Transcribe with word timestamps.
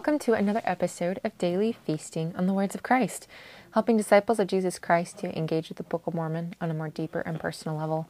welcome 0.00 0.18
to 0.18 0.32
another 0.32 0.62
episode 0.64 1.20
of 1.22 1.36
Daily 1.36 1.72
Feasting 1.72 2.34
on 2.34 2.46
the 2.46 2.54
Words 2.54 2.74
of 2.74 2.82
Christ, 2.82 3.28
helping 3.72 3.98
disciples 3.98 4.40
of 4.40 4.46
Jesus 4.46 4.78
Christ 4.78 5.18
to 5.18 5.36
engage 5.36 5.68
with 5.68 5.76
the 5.76 5.84
Book 5.84 6.06
of 6.06 6.14
Mormon 6.14 6.54
on 6.58 6.70
a 6.70 6.74
more 6.74 6.88
deeper 6.88 7.20
and 7.20 7.38
personal 7.38 7.76
level. 7.76 8.08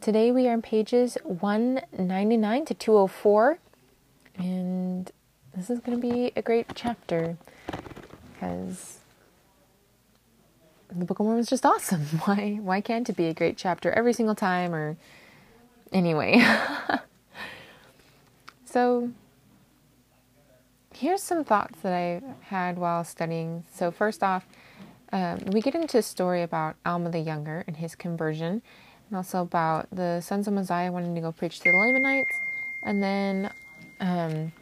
Today 0.00 0.32
we 0.32 0.48
are 0.48 0.54
on 0.54 0.62
pages 0.62 1.18
199 1.24 2.64
to 2.64 2.72
204, 2.72 3.58
and 4.38 5.12
this 5.54 5.68
is 5.68 5.80
going 5.80 6.00
to 6.00 6.08
be 6.08 6.32
a 6.36 6.40
great 6.40 6.68
chapter 6.74 7.36
because 8.32 9.00
the 10.88 11.04
Book 11.04 11.18
of 11.18 11.26
Mormon 11.26 11.40
is 11.40 11.50
just 11.50 11.66
awesome. 11.66 12.00
Why 12.24 12.60
why 12.62 12.80
can't 12.80 13.10
it 13.10 13.16
be 13.16 13.26
a 13.26 13.34
great 13.34 13.58
chapter 13.58 13.92
every 13.92 14.14
single 14.14 14.34
time 14.34 14.74
or 14.74 14.96
anyway? 15.92 16.42
so 18.64 19.10
here's 21.00 21.22
some 21.22 21.44
thoughts 21.44 21.80
that 21.80 21.94
I 21.94 22.20
had 22.42 22.76
while 22.76 23.04
studying. 23.04 23.64
So, 23.72 23.90
first 23.90 24.22
off, 24.22 24.46
um, 25.12 25.38
we 25.46 25.62
get 25.62 25.74
into 25.74 25.98
a 25.98 26.02
story 26.02 26.42
about 26.42 26.76
Alma 26.84 27.10
the 27.10 27.20
Younger 27.20 27.64
and 27.66 27.78
his 27.78 27.94
conversion, 27.94 28.60
and 29.08 29.16
also 29.16 29.40
about 29.40 29.88
the 29.90 30.20
sons 30.20 30.46
of 30.46 30.52
Mosiah 30.52 30.92
wanting 30.92 31.14
to 31.14 31.20
go 31.22 31.32
preach 31.32 31.60
to 31.60 31.70
the 31.70 31.76
Lamanites. 31.76 32.36
And 32.82 33.02
then 33.02 33.50
um, 33.98 34.52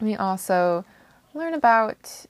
we 0.00 0.16
also 0.16 0.84
learn 1.34 1.54
about, 1.54 2.26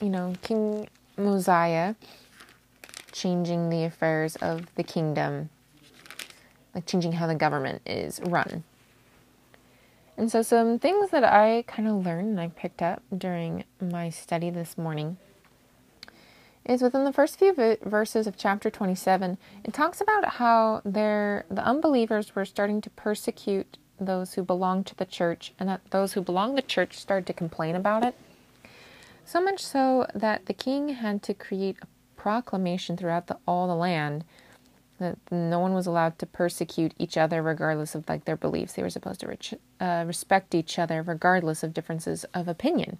you 0.00 0.10
know, 0.10 0.34
King 0.42 0.88
Mosiah 1.16 1.94
changing 3.12 3.70
the 3.70 3.84
affairs 3.84 4.36
of 4.36 4.66
the 4.74 4.82
kingdom, 4.82 5.48
like 6.74 6.86
changing 6.86 7.12
how 7.12 7.26
the 7.26 7.34
government 7.34 7.80
is 7.86 8.20
run. 8.26 8.62
And 10.16 10.30
so, 10.30 10.42
some 10.42 10.78
things 10.78 11.10
that 11.10 11.24
I 11.24 11.64
kind 11.66 11.88
of 11.88 12.04
learned 12.04 12.28
and 12.30 12.40
I 12.40 12.48
picked 12.48 12.82
up 12.82 13.02
during 13.16 13.64
my 13.80 14.10
study 14.10 14.50
this 14.50 14.76
morning 14.76 15.16
is 16.64 16.82
within 16.82 17.04
the 17.04 17.12
first 17.12 17.38
few 17.38 17.52
verses 17.82 18.26
of 18.26 18.36
chapter 18.36 18.70
27, 18.70 19.36
it 19.64 19.72
talks 19.72 20.00
about 20.00 20.34
how 20.34 20.80
the 20.84 21.44
unbelievers 21.56 22.34
were 22.34 22.44
starting 22.44 22.80
to 22.80 22.90
persecute 22.90 23.78
those 23.98 24.34
who 24.34 24.42
belonged 24.42 24.86
to 24.86 24.94
the 24.94 25.04
church, 25.04 25.52
and 25.58 25.68
that 25.68 25.80
those 25.90 26.12
who 26.12 26.20
belonged 26.20 26.56
to 26.56 26.62
the 26.62 26.68
church 26.68 26.98
started 26.98 27.26
to 27.26 27.32
complain 27.32 27.74
about 27.74 28.04
it. 28.04 28.14
So 29.24 29.40
much 29.40 29.60
so 29.60 30.06
that 30.14 30.46
the 30.46 30.54
king 30.54 30.90
had 30.90 31.22
to 31.24 31.34
create 31.34 31.76
a 31.82 31.86
proclamation 32.16 32.96
throughout 32.96 33.26
the, 33.26 33.38
all 33.46 33.66
the 33.66 33.74
land 33.74 34.24
that 35.02 35.18
no 35.30 35.58
one 35.58 35.74
was 35.74 35.86
allowed 35.86 36.18
to 36.18 36.26
persecute 36.26 36.94
each 36.98 37.16
other 37.16 37.42
regardless 37.42 37.94
of 37.94 38.08
like 38.08 38.24
their 38.24 38.36
beliefs. 38.36 38.72
They 38.72 38.82
were 38.82 38.90
supposed 38.90 39.20
to 39.20 39.28
rich, 39.28 39.54
uh, 39.80 40.04
respect 40.06 40.54
each 40.54 40.78
other 40.78 41.02
regardless 41.02 41.62
of 41.62 41.74
differences 41.74 42.24
of 42.32 42.48
opinion. 42.48 42.98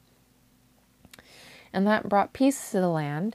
And 1.73 1.87
that 1.87 2.09
brought 2.09 2.33
peace 2.33 2.71
to 2.73 2.81
the 2.81 2.89
land. 2.89 3.35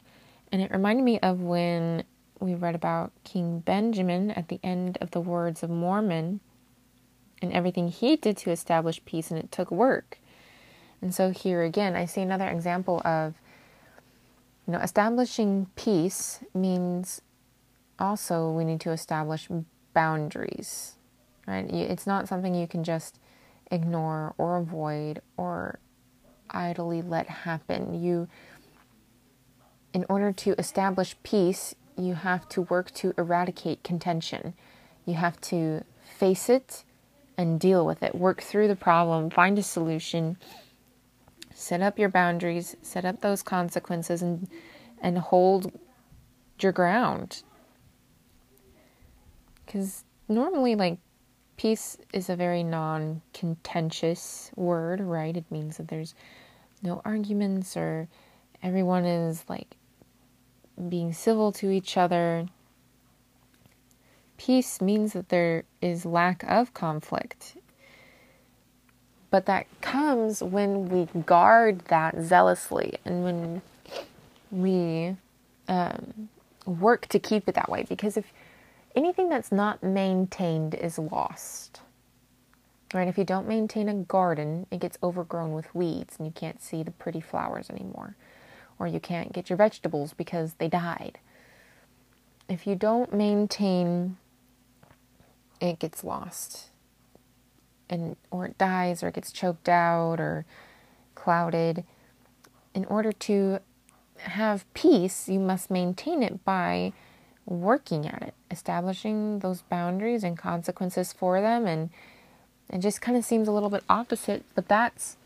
And 0.51 0.61
it 0.61 0.71
reminded 0.71 1.03
me 1.03 1.19
of 1.19 1.41
when 1.41 2.03
we 2.39 2.53
read 2.53 2.75
about 2.75 3.11
King 3.23 3.59
Benjamin 3.59 4.31
at 4.31 4.47
the 4.47 4.59
end 4.63 4.97
of 5.01 5.11
the 5.11 5.19
Words 5.19 5.63
of 5.63 5.69
Mormon 5.69 6.39
and 7.41 7.51
everything 7.53 7.89
he 7.89 8.15
did 8.15 8.37
to 8.37 8.51
establish 8.51 9.03
peace, 9.05 9.29
and 9.29 9.39
it 9.39 9.51
took 9.51 9.71
work. 9.71 10.19
And 11.01 11.13
so 11.13 11.29
here 11.31 11.63
again, 11.63 11.95
I 11.95 12.05
see 12.05 12.21
another 12.21 12.47
example 12.47 13.01
of, 13.05 13.35
you 14.65 14.73
know, 14.73 14.79
establishing 14.79 15.67
peace 15.75 16.39
means 16.53 17.21
also 17.99 18.51
we 18.51 18.63
need 18.63 18.81
to 18.81 18.91
establish 18.91 19.47
boundaries, 19.93 20.95
right? 21.47 21.65
It's 21.69 22.07
not 22.07 22.27
something 22.27 22.53
you 22.53 22.67
can 22.67 22.83
just 22.83 23.19
ignore 23.71 24.33
or 24.37 24.57
avoid 24.57 25.21
or 25.35 25.79
idly 26.49 27.01
let 27.01 27.27
happen. 27.27 28.01
You, 28.01 28.27
in 29.93 30.05
order 30.09 30.31
to 30.31 30.53
establish 30.59 31.15
peace, 31.23 31.75
you 31.97 32.13
have 32.13 32.47
to 32.49 32.61
work 32.63 32.91
to 32.95 33.13
eradicate 33.17 33.83
contention. 33.83 34.53
You 35.05 35.15
have 35.15 35.41
to 35.41 35.83
face 36.19 36.49
it 36.49 36.83
and 37.37 37.59
deal 37.59 37.85
with 37.85 38.01
it, 38.03 38.15
work 38.15 38.41
through 38.41 38.67
the 38.67 38.75
problem, 38.75 39.29
find 39.29 39.57
a 39.59 39.63
solution, 39.63 40.37
set 41.53 41.81
up 41.81 41.99
your 41.99 42.09
boundaries, 42.09 42.75
set 42.81 43.05
up 43.05 43.21
those 43.21 43.43
consequences, 43.43 44.21
and 44.21 44.47
and 45.01 45.17
hold 45.17 45.71
your 46.59 46.71
ground 46.71 47.43
because 49.67 50.05
normally, 50.27 50.75
like, 50.75 50.97
peace 51.57 51.97
is 52.13 52.29
a 52.29 52.35
very 52.35 52.63
non 52.63 53.21
contentious 53.33 54.49
word, 54.55 55.01
right? 55.01 55.35
It 55.35 55.45
means 55.51 55.77
that 55.77 55.89
there's 55.89 56.15
no 56.81 57.01
arguments 57.05 57.77
or 57.77 58.07
everyone 58.63 59.05
is, 59.05 59.43
like, 59.47 59.75
being 60.89 61.13
civil 61.13 61.51
to 61.53 61.69
each 61.69 61.97
other. 61.97 62.47
Peace 64.37 64.81
means 64.81 65.13
that 65.13 65.29
there 65.29 65.63
is 65.81 66.05
lack 66.05 66.43
of 66.43 66.73
conflict. 66.73 67.57
But 69.29 69.45
that 69.47 69.65
comes 69.81 70.41
when 70.41 70.87
we 70.87 71.05
guard 71.23 71.79
that 71.85 72.15
zealously 72.21 72.97
and 73.03 73.23
when 73.23 73.61
we 74.51 75.17
um, 75.67 76.29
work 76.65 77.07
to 77.07 77.19
keep 77.19 77.49
it 77.49 77.55
that 77.55 77.69
way. 77.69 77.85
Because 77.89 78.15
if 78.15 78.31
anything 78.97 79.29
that's 79.29 79.51
not 79.51 79.83
maintained 79.83 80.73
is 80.73 80.97
lost. 80.97 81.81
Right? 82.93 83.07
If 83.07 83.17
you 83.17 83.23
don't 83.23 83.47
maintain 83.47 83.89
a 83.89 83.93
garden, 83.93 84.65
it 84.71 84.79
gets 84.79 84.97
overgrown 85.03 85.53
with 85.53 85.73
weeds 85.75 86.15
and 86.17 86.25
you 86.25 86.33
can't 86.33 86.61
see 86.61 86.83
the 86.83 86.91
pretty 86.91 87.21
flowers 87.21 87.69
anymore. 87.69 88.15
Or 88.79 88.87
you 88.87 88.99
can't 88.99 89.33
get 89.33 89.49
your 89.49 89.57
vegetables 89.57 90.13
because 90.13 90.53
they 90.53 90.67
died. 90.67 91.19
If 92.49 92.65
you 92.65 92.75
don't 92.75 93.13
maintain, 93.13 94.17
it 95.59 95.79
gets 95.79 96.03
lost. 96.03 96.69
And 97.89 98.15
or 98.31 98.45
it 98.45 98.57
dies 98.57 99.03
or 99.03 99.09
it 99.09 99.15
gets 99.15 99.31
choked 99.31 99.69
out 99.69 100.19
or 100.19 100.45
clouded. 101.13 101.83
In 102.73 102.85
order 102.85 103.11
to 103.11 103.59
have 104.19 104.71
peace, 104.73 105.27
you 105.27 105.39
must 105.39 105.69
maintain 105.69 106.23
it 106.23 106.43
by 106.45 106.93
working 107.45 108.05
at 108.05 108.21
it, 108.21 108.33
establishing 108.49 109.39
those 109.39 109.61
boundaries 109.63 110.23
and 110.23 110.37
consequences 110.37 111.13
for 111.13 111.41
them 111.41 111.65
and 111.65 111.89
it 112.69 112.79
just 112.79 113.01
kind 113.01 113.17
of 113.17 113.23
seems 113.23 113.47
a 113.47 113.51
little 113.51 113.69
bit 113.69 113.83
opposite, 113.89 114.43
but 114.53 114.67
that's 114.67 115.17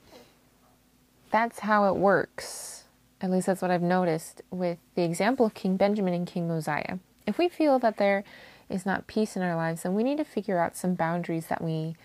that's 1.32 1.60
how 1.60 1.92
it 1.92 1.98
works. 1.98 2.84
At 3.22 3.32
least 3.32 3.48
that's 3.48 3.62
what 3.62 3.72
I've 3.72 3.82
noticed 3.82 4.42
with 4.52 4.78
the 4.96 5.04
example 5.04 5.46
of 5.46 5.54
King 5.54 5.78
Benjamin 5.78 6.14
and 6.14 6.28
King 6.28 6.48
Mosiah. 6.48 6.98
If 7.26 7.38
we 7.38 7.48
feel 7.48 7.80
that 7.80 7.98
there 7.98 8.24
is 8.70 8.86
not 8.86 9.08
peace 9.08 9.36
in 9.36 9.42
our 9.42 9.56
lives, 9.56 9.84
then 9.84 9.94
we 9.94 10.04
need 10.04 10.18
to 10.18 10.26
figure 10.26 10.60
out 10.60 10.76
some 10.76 10.96
boundaries 10.96 11.48
that 11.48 11.64
we 11.64 11.96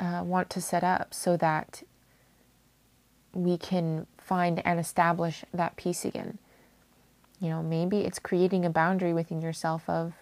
uh, 0.00 0.22
want 0.24 0.50
to 0.50 0.60
set 0.60 0.82
up 0.82 1.14
so 1.14 1.36
that 1.36 1.82
we 3.32 3.56
can 3.56 4.06
find 4.18 4.60
and 4.64 4.80
establish 4.80 5.44
that 5.52 5.76
peace 5.76 6.04
again. 6.04 6.38
You 7.40 7.48
know, 7.48 7.62
maybe 7.62 8.00
it's 8.00 8.18
creating 8.18 8.64
a 8.64 8.70
boundary 8.70 9.14
within 9.14 9.40
yourself 9.40 9.88
of 9.88 10.12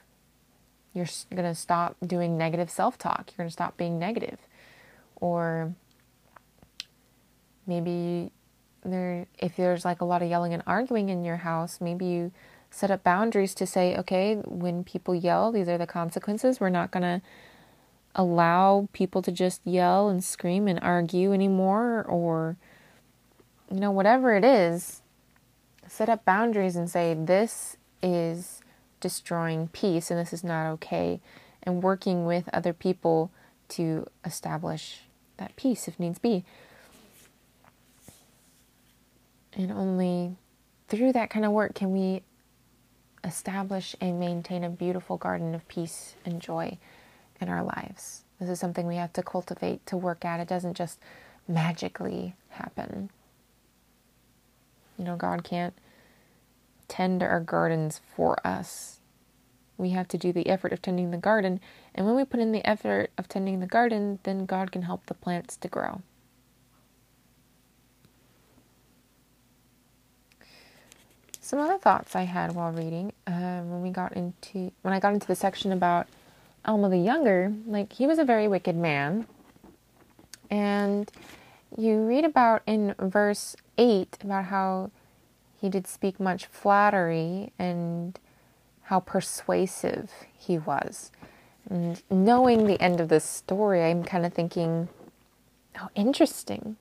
you're 0.94 1.06
going 1.30 1.44
to 1.44 1.54
stop 1.54 1.96
doing 2.04 2.38
negative 2.38 2.70
self 2.70 2.96
talk. 2.96 3.30
You're 3.30 3.44
going 3.44 3.48
to 3.48 3.52
stop 3.52 3.76
being 3.76 3.98
negative. 3.98 4.38
Or 5.16 5.74
maybe 7.66 8.30
there 8.84 9.26
if 9.38 9.56
there's 9.56 9.84
like 9.84 10.00
a 10.00 10.04
lot 10.04 10.22
of 10.22 10.30
yelling 10.30 10.54
and 10.54 10.62
arguing 10.66 11.08
in 11.08 11.24
your 11.24 11.38
house, 11.38 11.80
maybe 11.80 12.06
you 12.06 12.32
set 12.70 12.90
up 12.90 13.02
boundaries 13.02 13.54
to 13.56 13.66
say, 13.66 13.96
okay, 13.96 14.36
when 14.44 14.84
people 14.84 15.14
yell, 15.14 15.50
these 15.50 15.68
are 15.68 15.78
the 15.78 15.86
consequences. 15.86 16.60
We're 16.60 16.68
not 16.68 16.90
going 16.90 17.02
to 17.02 17.22
allow 18.14 18.88
people 18.92 19.22
to 19.22 19.32
just 19.32 19.60
yell 19.64 20.08
and 20.08 20.22
scream 20.22 20.66
and 20.66 20.78
argue 20.82 21.32
anymore 21.32 22.04
or 22.08 22.56
you 23.70 23.78
know 23.78 23.90
whatever 23.90 24.34
it 24.34 24.44
is 24.44 25.02
set 25.88 26.08
up 26.08 26.24
boundaries 26.24 26.76
and 26.76 26.88
say, 26.88 27.14
this 27.14 27.76
is 28.02 28.60
destroying 29.00 29.68
peace 29.68 30.10
and 30.10 30.18
this 30.18 30.32
is 30.32 30.44
not 30.44 30.70
okay, 30.72 31.20
and 31.62 31.82
working 31.82 32.24
with 32.24 32.48
other 32.52 32.72
people 32.72 33.30
to 33.68 34.06
establish 34.24 35.02
that 35.36 35.56
peace 35.56 35.88
if 35.88 35.98
needs 35.98 36.18
be. 36.18 36.44
And 39.52 39.72
only 39.72 40.36
through 40.88 41.12
that 41.12 41.30
kind 41.30 41.44
of 41.44 41.52
work 41.52 41.74
can 41.74 41.92
we 41.92 42.22
establish 43.24 43.96
and 44.00 44.20
maintain 44.20 44.64
a 44.64 44.70
beautiful 44.70 45.16
garden 45.16 45.54
of 45.54 45.66
peace 45.68 46.14
and 46.24 46.40
joy 46.40 46.78
in 47.40 47.48
our 47.48 47.62
lives. 47.62 48.24
This 48.40 48.48
is 48.48 48.60
something 48.60 48.86
we 48.86 48.96
have 48.96 49.12
to 49.14 49.22
cultivate 49.22 49.84
to 49.86 49.96
work 49.96 50.24
at. 50.24 50.40
It 50.40 50.48
doesn't 50.48 50.74
just 50.74 50.98
magically 51.48 52.34
happen. 52.50 53.10
You 54.98 55.04
know, 55.04 55.16
God 55.16 55.44
can't 55.44 55.74
tend 56.88 57.22
our 57.22 57.40
gardens 57.40 58.00
for 58.16 58.44
us. 58.46 59.00
we 59.78 59.90
have 59.90 60.08
to 60.08 60.18
do 60.18 60.32
the 60.32 60.48
effort 60.48 60.72
of 60.72 60.82
tending 60.82 61.12
the 61.12 61.16
garden. 61.16 61.60
And 61.94 62.04
when 62.04 62.16
we 62.16 62.24
put 62.24 62.40
in 62.40 62.50
the 62.52 62.66
effort 62.68 63.10
of 63.16 63.28
tending 63.28 63.60
the 63.60 63.66
garden, 63.66 64.18
then 64.24 64.44
God 64.44 64.72
can 64.72 64.82
help 64.82 65.06
the 65.06 65.14
plants 65.14 65.56
to 65.58 65.68
grow. 65.68 66.02
Some 71.40 71.60
other 71.60 71.78
thoughts 71.78 72.14
I 72.14 72.22
had 72.22 72.54
while 72.54 72.72
reading 72.72 73.12
uh, 73.26 73.60
when 73.60 73.80
we 73.80 73.90
got 73.90 74.12
into 74.14 74.70
when 74.82 74.92
I 74.92 75.00
got 75.00 75.14
into 75.14 75.26
the 75.26 75.34
section 75.36 75.72
about 75.72 76.06
Alma 76.64 76.90
the 76.90 76.98
Younger, 76.98 77.54
like 77.66 77.92
he 77.92 78.06
was 78.06 78.18
a 78.18 78.24
very 78.24 78.48
wicked 78.48 78.76
man, 78.76 79.26
and 80.50 81.10
you 81.76 82.02
read 82.02 82.26
about 82.26 82.62
in 82.66 82.94
verse 82.98 83.56
eight 83.78 84.18
about 84.22 84.46
how 84.46 84.90
he 85.60 85.68
did 85.68 85.86
speak 85.86 86.20
much 86.20 86.46
flattery 86.46 87.52
and 87.58 88.18
how 88.84 89.00
persuasive 89.00 90.10
he 90.36 90.58
was. 90.58 91.10
And 91.68 92.02
knowing 92.10 92.66
the 92.66 92.80
end 92.80 93.00
of 93.00 93.08
this 93.08 93.24
story, 93.24 93.84
I'm 93.84 94.04
kind 94.04 94.24
of 94.24 94.32
thinking, 94.32 94.88
oh, 95.80 95.88
interesting. 95.94 96.76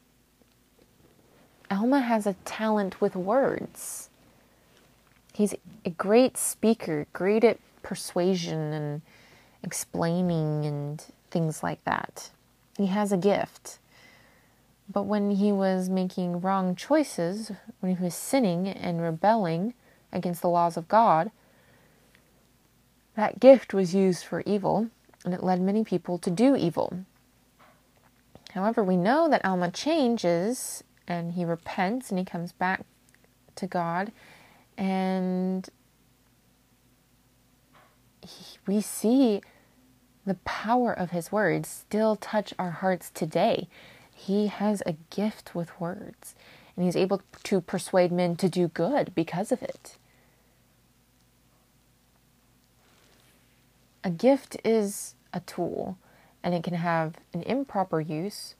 Alma 1.69 1.99
has 1.99 2.25
a 2.25 2.33
talent 2.45 3.01
with 3.01 3.15
words. 3.15 4.09
He's 5.33 5.53
a 5.85 5.89
great 5.89 6.37
speaker, 6.37 7.07
great 7.13 7.43
at 7.43 7.59
persuasion 7.83 8.73
and 8.73 9.01
explaining 9.63 10.65
and 10.65 11.03
things 11.29 11.61
like 11.61 11.83
that. 11.83 12.29
He 12.77 12.87
has 12.87 13.11
a 13.11 13.17
gift. 13.17 13.79
But 14.89 15.03
when 15.03 15.31
he 15.31 15.51
was 15.51 15.89
making 15.89 16.41
wrong 16.41 16.75
choices, 16.75 17.51
when 17.79 17.95
he 17.95 18.03
was 18.03 18.15
sinning 18.15 18.67
and 18.67 19.01
rebelling 19.01 19.73
against 20.13 20.41
the 20.41 20.49
laws 20.49 20.77
of 20.77 20.87
God, 20.87 21.31
that 23.15 23.39
gift 23.39 23.73
was 23.73 23.93
used 23.93 24.23
for 24.23 24.43
evil, 24.45 24.89
and 25.25 25.33
it 25.33 25.43
led 25.43 25.59
many 25.59 25.83
people 25.83 26.17
to 26.19 26.31
do 26.31 26.55
evil. 26.55 27.03
However, 28.53 28.83
we 28.83 28.95
know 28.95 29.27
that 29.29 29.43
Alma 29.43 29.71
changes 29.71 30.83
and 31.07 31.33
he 31.33 31.43
repents 31.43 32.09
and 32.09 32.19
he 32.19 32.25
comes 32.25 32.51
back 32.51 32.85
to 33.55 33.67
God, 33.67 34.11
and 34.77 35.67
he, 38.21 38.57
we 38.65 38.81
see 38.81 39.41
the 40.25 40.35
power 40.35 40.93
of 40.93 41.11
his 41.11 41.31
words 41.31 41.67
still 41.69 42.15
touch 42.15 42.53
our 42.59 42.71
hearts 42.71 43.09
today. 43.09 43.67
He 44.17 44.47
has 44.47 44.81
a 44.85 44.95
gift 45.11 45.53
with 45.53 45.79
words, 45.79 46.33
and 46.75 46.83
he's 46.83 46.95
able 46.95 47.21
to 47.43 47.61
persuade 47.61 48.11
men 48.11 48.35
to 48.37 48.49
do 48.49 48.67
good 48.67 49.13
because 49.13 49.51
of 49.51 49.61
it. 49.61 49.95
A 54.03 54.09
gift 54.09 54.57
is 54.65 55.13
a 55.33 55.39
tool, 55.41 55.99
and 56.43 56.55
it 56.55 56.63
can 56.63 56.73
have 56.73 57.13
an 57.31 57.43
improper 57.43 58.01
use 58.01 58.55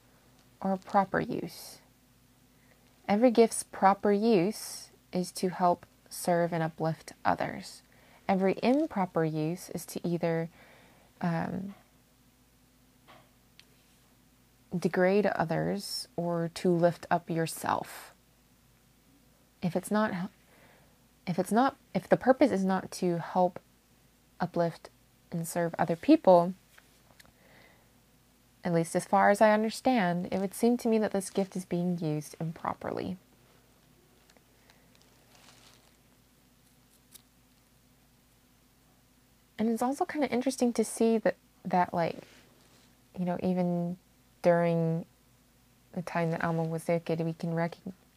or 0.60 0.72
a 0.72 0.78
proper 0.78 1.20
use. 1.20 1.78
Every 3.08 3.32
gift's 3.32 3.64
proper 3.64 4.12
use 4.12 4.90
is 5.12 5.32
to 5.32 5.48
help 5.48 5.86
serve 6.08 6.52
and 6.52 6.62
uplift 6.62 7.14
others. 7.24 7.82
Every 8.28 8.58
improper 8.62 9.24
use 9.24 9.70
is 9.70 9.84
to 9.86 10.06
either 10.06 10.50
um, 11.20 11.74
degrade 14.76 15.26
others 15.26 16.08
or 16.16 16.50
to 16.54 16.70
lift 16.70 17.06
up 17.10 17.30
yourself. 17.30 18.12
If 19.62 19.74
it's 19.74 19.90
not 19.90 20.12
if 21.26 21.38
it's 21.38 21.52
not 21.52 21.76
if 21.94 22.08
the 22.08 22.16
purpose 22.16 22.50
is 22.50 22.64
not 22.64 22.90
to 22.92 23.18
help 23.18 23.60
uplift 24.40 24.90
and 25.30 25.46
serve 25.46 25.74
other 25.78 25.96
people, 25.96 26.54
at 28.64 28.72
least 28.72 28.94
as 28.94 29.04
far 29.04 29.30
as 29.30 29.40
I 29.40 29.52
understand, 29.52 30.28
it 30.30 30.40
would 30.40 30.54
seem 30.54 30.76
to 30.78 30.88
me 30.88 30.98
that 30.98 31.12
this 31.12 31.30
gift 31.30 31.56
is 31.56 31.64
being 31.64 31.98
used 31.98 32.36
improperly. 32.40 33.16
And 39.58 39.68
it's 39.68 39.82
also 39.82 40.04
kind 40.04 40.24
of 40.24 40.30
interesting 40.32 40.72
to 40.74 40.84
see 40.84 41.18
that 41.18 41.36
that 41.64 41.92
like 41.92 42.16
you 43.18 43.24
know 43.24 43.38
even 43.42 43.96
during 44.48 45.04
the 45.92 46.00
time 46.00 46.30
that 46.30 46.42
Alma 46.42 46.62
was 46.62 46.88
wicked, 46.88 47.20
we 47.20 47.34
can 47.34 47.54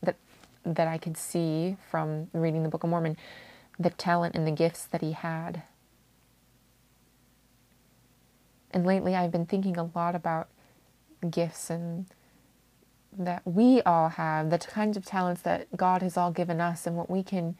that 0.02 0.16
that 0.64 0.88
I 0.88 0.98
could 0.98 1.18
see 1.18 1.76
from 1.90 2.30
reading 2.32 2.64
the 2.64 2.70
Book 2.70 2.86
of 2.86 2.90
Mormon 2.90 3.18
the 3.78 3.90
talent 3.90 4.34
and 4.36 4.48
the 4.48 4.52
gifts 4.52 4.86
that 4.86 5.02
he 5.02 5.12
had. 5.12 5.64
And 8.74 8.86
lately, 8.86 9.14
I've 9.14 9.32
been 9.32 9.46
thinking 9.46 9.78
a 9.78 9.90
lot 9.94 10.16
about 10.16 10.48
gifts 11.30 11.70
and 11.70 12.06
that 13.18 13.42
we 13.44 13.82
all 13.82 14.08
have, 14.08 14.52
the 14.52 14.58
kinds 14.58 14.96
of 14.96 15.04
talents 15.04 15.42
that 15.42 15.68
God 15.76 16.02
has 16.02 16.16
all 16.16 16.32
given 16.32 16.62
us, 16.62 16.88
and 16.88 16.96
what 16.96 17.10
we 17.10 17.24
can 17.24 17.58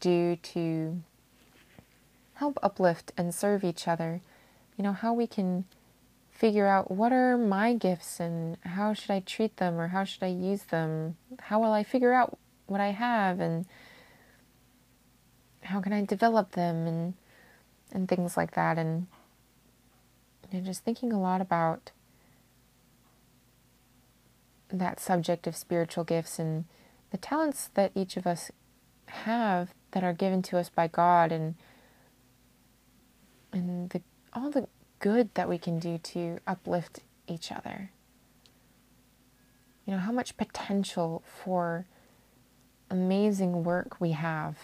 do 0.00 0.34
to 0.54 1.00
help 2.34 2.58
uplift 2.60 3.12
and 3.16 3.32
serve 3.32 3.62
each 3.62 3.86
other. 3.86 4.20
You 4.76 4.82
know, 4.82 4.94
how 4.94 5.12
we 5.12 5.28
can 5.28 5.66
figure 6.40 6.66
out 6.66 6.90
what 6.90 7.12
are 7.12 7.36
my 7.36 7.74
gifts 7.74 8.18
and 8.18 8.56
how 8.62 8.94
should 8.94 9.10
I 9.10 9.20
treat 9.20 9.58
them 9.58 9.78
or 9.78 9.88
how 9.88 10.04
should 10.04 10.22
I 10.22 10.28
use 10.28 10.62
them? 10.62 11.18
How 11.38 11.60
will 11.60 11.72
I 11.72 11.84
figure 11.84 12.14
out 12.14 12.38
what 12.66 12.80
I 12.80 12.88
have 12.92 13.40
and 13.40 13.66
how 15.62 15.82
can 15.82 15.92
I 15.92 16.04
develop 16.04 16.52
them 16.52 16.86
and 16.86 17.14
and 17.92 18.08
things 18.08 18.36
like 18.36 18.54
that 18.54 18.78
and 18.78 19.06
know, 20.52 20.60
just 20.60 20.84
thinking 20.84 21.12
a 21.12 21.20
lot 21.20 21.40
about 21.40 21.92
that 24.72 25.00
subject 25.00 25.46
of 25.46 25.56
spiritual 25.56 26.04
gifts 26.04 26.38
and 26.38 26.64
the 27.10 27.18
talents 27.18 27.70
that 27.74 27.92
each 27.94 28.16
of 28.16 28.26
us 28.26 28.50
have 29.06 29.74
that 29.90 30.04
are 30.04 30.12
given 30.12 30.42
to 30.42 30.58
us 30.58 30.68
by 30.68 30.86
God 30.86 31.32
and 31.32 31.54
and 33.52 33.90
the 33.90 34.00
all 34.32 34.50
the 34.50 34.68
good 35.00 35.34
that 35.34 35.48
we 35.48 35.58
can 35.58 35.78
do 35.78 35.98
to 35.98 36.38
uplift 36.46 37.00
each 37.26 37.50
other. 37.50 37.90
You 39.84 39.94
know, 39.94 39.98
how 39.98 40.12
much 40.12 40.36
potential 40.36 41.22
for 41.26 41.86
amazing 42.90 43.64
work 43.64 44.00
we 44.00 44.12
have. 44.12 44.58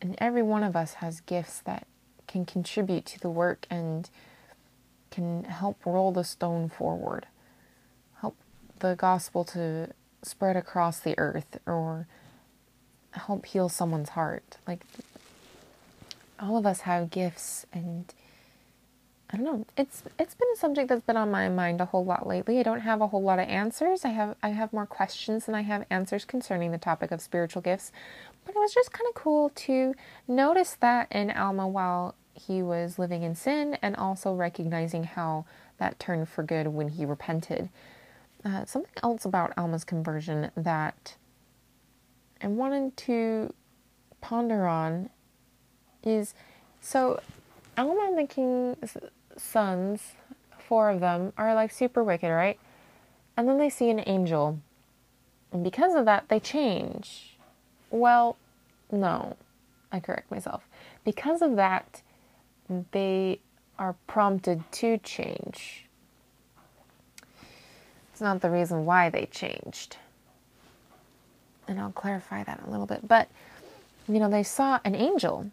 And 0.00 0.16
every 0.18 0.42
one 0.42 0.64
of 0.64 0.74
us 0.74 0.94
has 0.94 1.20
gifts 1.20 1.60
that 1.60 1.86
can 2.26 2.44
contribute 2.44 3.06
to 3.06 3.20
the 3.20 3.30
work 3.30 3.66
and 3.70 4.10
can 5.10 5.44
help 5.44 5.84
roll 5.86 6.10
the 6.10 6.24
stone 6.24 6.68
forward, 6.68 7.26
help 8.20 8.36
the 8.80 8.96
gospel 8.96 9.44
to 9.44 9.90
spread 10.22 10.56
across 10.56 10.98
the 10.98 11.16
earth, 11.18 11.58
or 11.66 12.08
help 13.12 13.46
heal 13.46 13.68
someone's 13.68 14.10
heart. 14.10 14.56
Like 14.66 14.84
all 16.42 16.56
of 16.56 16.66
us 16.66 16.80
have 16.80 17.10
gifts 17.10 17.64
and 17.72 18.12
I 19.30 19.36
don't 19.38 19.46
know. 19.46 19.66
It's 19.78 20.02
it's 20.18 20.34
been 20.34 20.48
a 20.52 20.58
subject 20.58 20.88
that's 20.88 21.04
been 21.06 21.16
on 21.16 21.30
my 21.30 21.48
mind 21.48 21.80
a 21.80 21.86
whole 21.86 22.04
lot 22.04 22.26
lately. 22.26 22.58
I 22.60 22.62
don't 22.62 22.80
have 22.80 23.00
a 23.00 23.06
whole 23.06 23.22
lot 23.22 23.38
of 23.38 23.48
answers. 23.48 24.04
I 24.04 24.10
have 24.10 24.36
I 24.42 24.50
have 24.50 24.74
more 24.74 24.84
questions 24.84 25.46
than 25.46 25.54
I 25.54 25.62
have 25.62 25.86
answers 25.88 26.26
concerning 26.26 26.70
the 26.70 26.76
topic 26.76 27.10
of 27.12 27.22
spiritual 27.22 27.62
gifts. 27.62 27.92
But 28.44 28.54
it 28.54 28.58
was 28.58 28.74
just 28.74 28.92
kind 28.92 29.08
of 29.08 29.14
cool 29.14 29.50
to 29.54 29.94
notice 30.28 30.76
that 30.80 31.10
in 31.10 31.30
Alma 31.30 31.66
while 31.66 32.14
he 32.34 32.62
was 32.62 32.98
living 32.98 33.22
in 33.22 33.34
sin 33.34 33.78
and 33.80 33.96
also 33.96 34.34
recognizing 34.34 35.04
how 35.04 35.46
that 35.78 35.98
turned 35.98 36.28
for 36.28 36.42
good 36.42 36.66
when 36.66 36.88
he 36.88 37.06
repented. 37.06 37.70
Uh, 38.44 38.66
something 38.66 38.92
else 39.02 39.24
about 39.24 39.52
Alma's 39.56 39.84
conversion 39.84 40.50
that 40.56 41.16
I 42.42 42.48
wanted 42.48 42.96
to 42.98 43.54
ponder 44.20 44.66
on 44.66 45.08
is 46.04 46.34
so 46.80 47.20
Alma 47.76 48.26
King's 48.26 48.96
sons, 49.36 50.12
four 50.58 50.90
of 50.90 51.00
them, 51.00 51.32
are 51.36 51.54
like 51.54 51.70
super 51.70 52.04
wicked, 52.04 52.30
right? 52.30 52.58
And 53.36 53.48
then 53.48 53.58
they 53.58 53.70
see 53.70 53.90
an 53.90 54.02
angel. 54.06 54.58
And 55.52 55.64
because 55.64 55.94
of 55.94 56.04
that, 56.04 56.28
they 56.28 56.40
change. 56.40 57.36
Well, 57.90 58.36
no, 58.90 59.36
I 59.90 60.00
correct 60.00 60.30
myself. 60.30 60.62
Because 61.04 61.42
of 61.42 61.56
that, 61.56 62.02
they 62.92 63.40
are 63.78 63.94
prompted 64.06 64.62
to 64.72 64.98
change. 64.98 65.86
It's 68.12 68.20
not 68.20 68.40
the 68.40 68.50
reason 68.50 68.84
why 68.84 69.08
they 69.08 69.26
changed. 69.26 69.96
And 71.66 71.80
I'll 71.80 71.92
clarify 71.92 72.44
that 72.44 72.60
a 72.66 72.70
little 72.70 72.86
bit. 72.86 73.06
But, 73.06 73.28
you 74.08 74.18
know, 74.18 74.28
they 74.28 74.42
saw 74.42 74.78
an 74.84 74.94
angel 74.94 75.50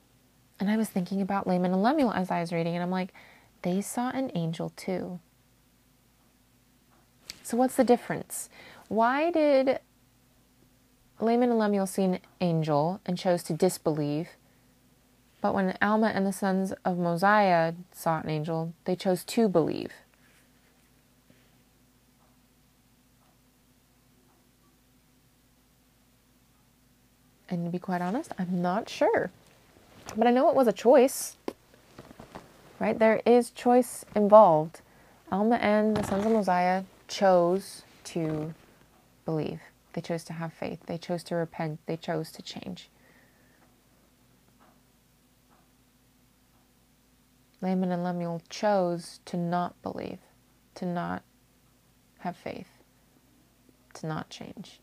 and 0.59 0.69
I 0.69 0.77
was 0.77 0.89
thinking 0.89 1.21
about 1.21 1.47
Laman 1.47 1.73
and 1.73 1.83
Lemuel 1.83 2.11
as 2.11 2.31
I 2.31 2.41
was 2.41 2.51
reading, 2.51 2.75
and 2.75 2.83
I'm 2.83 2.91
like, 2.91 3.13
they 3.61 3.81
saw 3.81 4.09
an 4.09 4.31
angel 4.35 4.71
too. 4.75 5.19
So, 7.43 7.57
what's 7.57 7.75
the 7.75 7.83
difference? 7.83 8.49
Why 8.87 9.31
did 9.31 9.79
Laman 11.21 11.49
and 11.49 11.59
Lemuel 11.59 11.85
see 11.85 12.03
an 12.03 12.19
angel 12.39 13.01
and 13.05 13.17
chose 13.17 13.43
to 13.43 13.53
disbelieve. 13.53 14.29
But 15.41 15.53
when 15.53 15.77
Alma 15.81 16.07
and 16.07 16.25
the 16.25 16.33
sons 16.33 16.73
of 16.85 16.97
Mosiah 16.97 17.73
saw 17.91 18.19
an 18.19 18.29
angel, 18.29 18.73
they 18.85 18.95
chose 18.95 19.23
to 19.25 19.49
believe. 19.49 19.91
And 27.49 27.65
to 27.65 27.71
be 27.71 27.79
quite 27.79 28.01
honest, 28.01 28.31
I'm 28.37 28.61
not 28.61 28.89
sure. 28.89 29.31
But 30.15 30.27
I 30.27 30.31
know 30.31 30.49
it 30.49 30.55
was 30.55 30.67
a 30.67 30.73
choice. 30.73 31.37
Right? 32.79 32.97
There 32.97 33.21
is 33.25 33.51
choice 33.51 34.05
involved. 34.15 34.81
Alma 35.31 35.55
and 35.57 35.95
the 35.95 36.03
sons 36.03 36.25
of 36.25 36.31
Mosiah 36.31 36.83
chose 37.07 37.83
to 38.05 38.53
believe. 39.25 39.59
They 39.93 40.01
chose 40.01 40.23
to 40.25 40.33
have 40.33 40.53
faith. 40.53 40.79
They 40.85 40.97
chose 40.97 41.23
to 41.25 41.35
repent. 41.35 41.79
They 41.85 41.97
chose 41.97 42.31
to 42.31 42.41
change. 42.41 42.89
Laman 47.61 47.91
and 47.91 48.03
Lemuel 48.03 48.41
chose 48.49 49.19
to 49.25 49.35
not 49.35 49.81
believe, 49.81 50.19
to 50.75 50.85
not 50.85 51.23
have 52.19 52.37
faith, 52.37 52.69
to 53.95 54.07
not 54.07 54.29
change. 54.29 54.79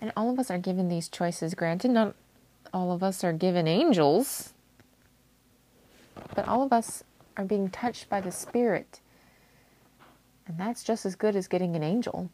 And 0.00 0.12
all 0.16 0.30
of 0.30 0.38
us 0.38 0.50
are 0.50 0.58
given 0.58 0.88
these 0.88 1.08
choices. 1.08 1.54
Granted, 1.54 1.90
not 1.90 2.14
all 2.72 2.92
of 2.92 3.02
us 3.02 3.24
are 3.24 3.32
given 3.32 3.66
angels, 3.66 4.52
but 6.34 6.46
all 6.48 6.62
of 6.62 6.72
us 6.72 7.04
are 7.36 7.44
being 7.44 7.70
touched 7.70 8.08
by 8.08 8.20
the 8.20 8.32
Spirit. 8.32 9.00
And 10.46 10.58
that's 10.58 10.82
just 10.82 11.06
as 11.06 11.14
good 11.14 11.36
as 11.36 11.46
getting 11.48 11.76
an 11.76 11.82
angel. 11.82 12.30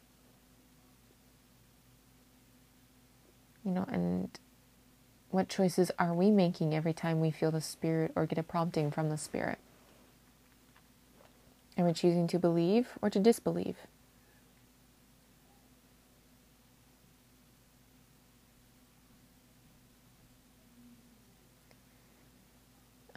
You 3.65 3.73
know, 3.73 3.87
and 3.91 4.31
what 5.31 5.49
choices 5.49 5.91
are 5.99 6.15
we 6.15 6.31
making 6.31 6.75
every 6.75 6.93
time 6.93 7.21
we 7.21 7.31
feel 7.31 7.51
the 7.51 7.61
Spirit 7.61 8.13
or 8.15 8.27
get 8.27 8.39
a 8.39 8.43
prompting 8.43 8.91
from 8.91 9.11
the 9.11 9.19
Spirit? 9.19 9.59
Are 11.77 11.85
we 11.85 11.93
choosing 11.93 12.29
to 12.29 12.39
believe 12.39 12.91
or 13.03 13.11
to 13.11 13.19
disbelieve? 13.19 13.77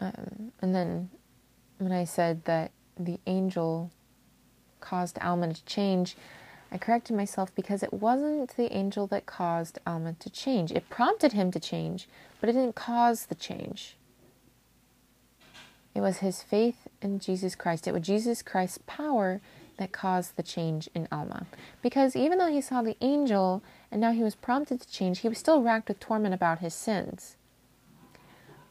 Um, 0.00 0.47
and 0.60 0.74
then 0.74 1.10
when 1.78 1.92
I 1.92 2.04
said 2.04 2.44
that 2.44 2.72
the 2.98 3.18
angel 3.26 3.90
caused 4.80 5.18
Alma 5.20 5.54
to 5.54 5.64
change, 5.64 6.16
I 6.70 6.78
corrected 6.78 7.16
myself 7.16 7.54
because 7.54 7.82
it 7.82 7.92
wasn't 7.92 8.56
the 8.56 8.72
angel 8.76 9.06
that 9.08 9.26
caused 9.26 9.78
Alma 9.86 10.14
to 10.18 10.30
change. 10.30 10.72
It 10.72 10.90
prompted 10.90 11.32
him 11.32 11.50
to 11.52 11.60
change, 11.60 12.08
but 12.40 12.50
it 12.50 12.54
didn't 12.54 12.74
cause 12.74 13.26
the 13.26 13.34
change. 13.34 13.96
It 15.94 16.00
was 16.00 16.18
his 16.18 16.42
faith 16.42 16.86
in 17.00 17.18
Jesus 17.18 17.54
Christ. 17.54 17.88
It 17.88 17.94
was 17.94 18.02
Jesus 18.02 18.42
Christ's 18.42 18.78
power 18.86 19.40
that 19.78 19.92
caused 19.92 20.36
the 20.36 20.42
change 20.42 20.88
in 20.94 21.08
Alma. 21.10 21.46
Because 21.82 22.14
even 22.14 22.38
though 22.38 22.50
he 22.50 22.60
saw 22.60 22.82
the 22.82 22.96
angel 23.00 23.62
and 23.90 24.00
now 24.00 24.12
he 24.12 24.22
was 24.22 24.34
prompted 24.34 24.80
to 24.80 24.90
change, 24.90 25.20
he 25.20 25.28
was 25.28 25.38
still 25.38 25.62
racked 25.62 25.88
with 25.88 26.00
torment 26.00 26.34
about 26.34 26.58
his 26.58 26.74
sins. 26.74 27.36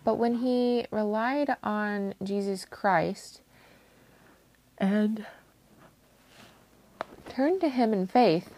But 0.08 0.20
when 0.20 0.36
he 0.36 0.86
relied 0.90 1.58
on 1.62 2.14
Jesus 2.24 2.64
Christ 2.64 3.42
and 4.78 5.26
turned 7.28 7.60
to 7.60 7.68
him 7.68 7.92
in 7.92 8.08
faith, 8.08 8.54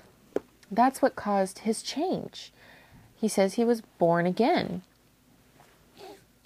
that's 0.70 1.02
what 1.02 1.16
caused 1.16 1.60
his 1.66 1.82
change. 1.82 2.54
He 3.16 3.28
says 3.28 3.56
he 3.56 3.66
was 3.66 3.82
born 3.98 4.28
again. 4.28 4.84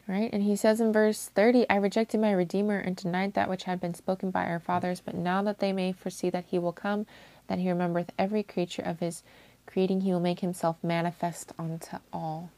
Right? 0.07 0.29
And 0.31 0.43
he 0.43 0.55
says 0.55 0.79
in 0.79 0.93
verse 0.93 1.25
30, 1.36 1.69
I 1.69 1.75
rejected 1.75 2.22
my 2.22 2.31
Redeemer 2.31 2.77
and 2.77 2.95
denied 2.95 3.33
that 3.33 3.50
which 3.50 3.65
had 3.65 3.81
been 3.81 3.93
spoken 3.93 4.31
by 4.31 4.45
our 4.45 4.62
fathers, 4.62 5.01
but 5.01 5.15
now 5.15 5.43
that 5.43 5.60
they 5.60 5.74
may 5.74 5.91
foresee 5.91 6.29
that 6.29 6.45
he 6.48 6.57
will 6.57 6.72
come, 6.72 7.07
that 7.48 7.60
he 7.60 7.69
remembereth 7.69 8.13
every 8.17 8.41
creature 8.41 8.83
of 8.83 9.01
his 9.01 9.22
creating, 9.65 10.00
he 10.00 10.13
will 10.13 10.22
make 10.22 10.39
himself 10.39 10.77
manifest 10.81 11.51
unto 11.60 11.98
all. 12.13 12.51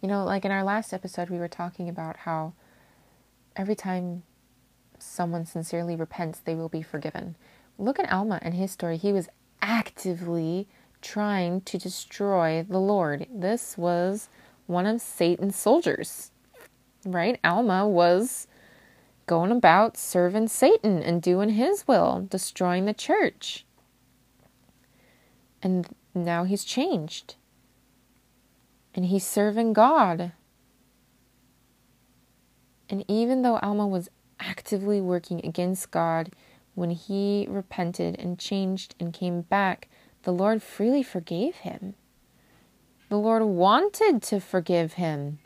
You 0.00 0.08
know, 0.08 0.24
like 0.24 0.44
in 0.44 0.50
our 0.50 0.64
last 0.64 0.92
episode, 0.92 1.28
we 1.28 1.38
were 1.38 1.48
talking 1.48 1.88
about 1.88 2.18
how 2.18 2.54
every 3.54 3.74
time 3.74 4.22
someone 4.98 5.44
sincerely 5.44 5.96
repents, 5.96 6.40
they 6.40 6.54
will 6.54 6.68
be 6.68 6.82
forgiven. 6.82 7.36
Look 7.78 7.98
at 7.98 8.10
Alma 8.10 8.38
and 8.42 8.54
his 8.54 8.70
story. 8.70 8.96
He 8.96 9.12
was 9.12 9.28
actively 9.60 10.68
trying 11.02 11.62
to 11.62 11.78
destroy 11.78 12.64
the 12.68 12.78
Lord. 12.80 13.26
This 13.32 13.76
was 13.76 14.28
one 14.66 14.86
of 14.86 15.00
Satan's 15.00 15.56
soldiers, 15.56 16.30
right? 17.04 17.38
Alma 17.42 17.88
was 17.88 18.46
going 19.26 19.52
about 19.52 19.96
serving 19.96 20.48
Satan 20.48 21.02
and 21.02 21.22
doing 21.22 21.50
his 21.50 21.86
will, 21.86 22.26
destroying 22.28 22.84
the 22.84 22.94
church. 22.94 23.64
And 25.62 25.88
now 26.14 26.44
he's 26.44 26.64
changed. 26.64 27.36
And 28.94 29.06
he's 29.06 29.26
serving 29.26 29.72
God. 29.72 30.32
And 32.88 33.04
even 33.06 33.42
though 33.42 33.58
Alma 33.58 33.86
was 33.86 34.08
actively 34.40 35.00
working 35.00 35.44
against 35.44 35.90
God, 35.90 36.32
when 36.74 36.90
he 36.90 37.46
repented 37.48 38.18
and 38.18 38.38
changed 38.38 38.94
and 38.98 39.12
came 39.12 39.42
back, 39.42 39.88
the 40.22 40.32
Lord 40.32 40.62
freely 40.62 41.02
forgave 41.02 41.56
him. 41.56 41.94
The 43.08 43.18
Lord 43.18 43.42
wanted 43.42 44.22
to 44.22 44.40
forgive 44.40 44.94
him. 44.94 45.38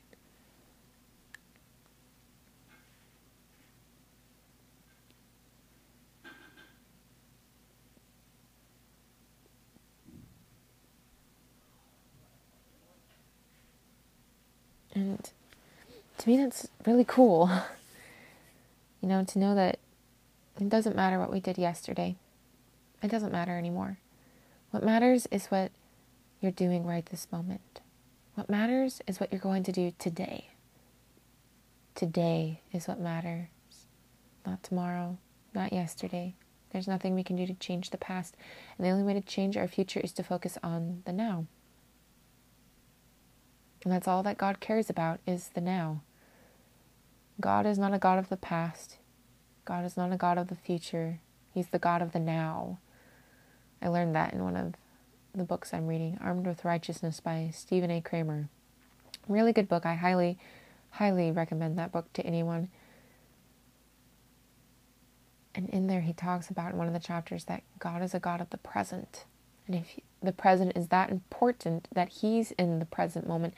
And 14.95 15.31
to 16.19 16.29
me, 16.29 16.37
that's 16.37 16.69
really 16.87 17.05
cool. 17.05 17.51
You 19.01 19.11
know, 19.11 19.23
to 19.23 19.39
know 19.39 19.55
that 19.55 19.79
it 20.59 20.71
doesn't 20.71 20.97
matter 20.97 21.19
what 21.19 21.31
we 21.31 21.39
did 21.39 21.59
yesterday, 21.59 22.17
it 23.03 23.11
doesn't 23.11 23.33
matter 23.33 23.59
anymore. 23.59 23.99
What 24.71 24.83
matters 24.83 25.29
is 25.31 25.49
what 25.49 25.73
you're 26.41 26.51
doing 26.51 26.87
right 26.87 27.05
this 27.05 27.27
moment. 27.31 27.83
What 28.35 28.49
matters 28.49 29.03
is 29.07 29.21
what 29.21 29.31
you're 29.31 29.41
going 29.41 29.63
to 29.65 29.73
do 29.73 29.93
today. 29.99 30.49
Today 31.95 32.61
is 32.73 32.89
what 32.89 32.99
matters, 32.99 33.49
not 34.47 34.63
tomorrow, 34.63 35.19
not 35.55 35.75
yesterday. 35.75 36.35
There's 36.73 36.89
nothing 36.89 37.15
we 37.15 37.23
can 37.23 37.37
do 37.37 37.47
to 37.47 37.55
change 37.55 37.91
the 37.91 37.99
past, 37.99 38.37
and 38.77 38.87
the 38.87 38.91
only 38.91 39.05
way 39.05 39.15
to 39.15 39.21
change 39.21 39.57
our 39.57 39.69
future 39.69 40.01
is 40.01 40.13
to 40.13 40.23
focus 40.25 40.59
on 40.63 41.03
the 41.05 41.13
now. 41.13 41.47
And 43.85 43.93
that's 43.93 44.09
all 44.09 44.23
that 44.23 44.39
God 44.39 44.61
cares 44.61 44.89
about 44.89 45.21
is 45.27 45.51
the 45.55 45.61
now. 45.61 46.01
God 47.41 47.67
is 47.67 47.79
not 47.79 47.93
a 47.93 47.99
God 47.99 48.19
of 48.19 48.31
the 48.31 48.37
past. 48.37 48.97
God 49.67 49.85
is 49.85 49.97
not 49.97 50.13
a 50.13 50.17
God 50.17 50.39
of 50.39 50.49
the 50.49 50.55
future. 50.55 51.21
He's 51.53 51.69
the 51.69 51.79
God 51.79 52.01
of 52.01 52.13
the 52.13 52.19
now. 52.21 52.79
I 53.83 53.89
learned 53.89 54.15
that 54.15 54.33
in 54.33 54.43
one 54.43 54.57
of 54.57 54.75
the 55.35 55.45
books 55.45 55.75
I'm 55.75 55.87
reading, 55.87 56.19
Armed 56.21 56.47
with 56.47 56.65
Righteousness 56.65 57.21
by 57.21 57.51
Stephen 57.53 57.91
A. 57.91 58.01
Cramer. 58.01 58.49
Really 59.29 59.53
good 59.53 59.69
book. 59.69 59.85
I 59.85 59.95
highly, 59.95 60.39
highly 60.91 61.31
recommend 61.31 61.79
that 61.79 61.93
book 61.93 62.13
to 62.15 62.25
anyone. 62.25 62.69
And 65.55 65.69
in 65.71 65.87
there, 65.87 66.01
he 66.01 66.13
talks 66.13 66.49
about 66.49 66.73
in 66.73 66.79
one 66.79 66.89
of 66.89 66.95
the 66.95 67.01
chapters 67.01 67.45
that 67.45 67.63
God 67.79 68.03
is 68.03 68.15
a 68.15 68.21
God 68.21 68.41
of 68.41 68.51
the 68.51 68.59
present. 68.59 69.25
And 69.67 69.77
if 69.77 69.99
the 70.23 70.33
present 70.33 70.73
is 70.77 70.89
that 70.89 71.11
important 71.11 71.89
that 71.93 72.09
He's 72.09 72.51
in 72.53 72.79
the 72.79 72.85
present 72.85 73.27
moment, 73.27 73.55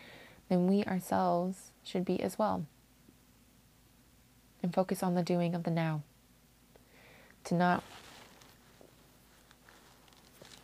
then 0.48 0.66
we 0.66 0.84
ourselves 0.84 1.72
should 1.82 2.04
be 2.04 2.22
as 2.22 2.38
well. 2.38 2.66
And 4.62 4.72
focus 4.72 5.02
on 5.02 5.14
the 5.14 5.22
doing 5.22 5.54
of 5.54 5.64
the 5.64 5.70
now. 5.70 6.02
To 7.44 7.54
not 7.54 7.82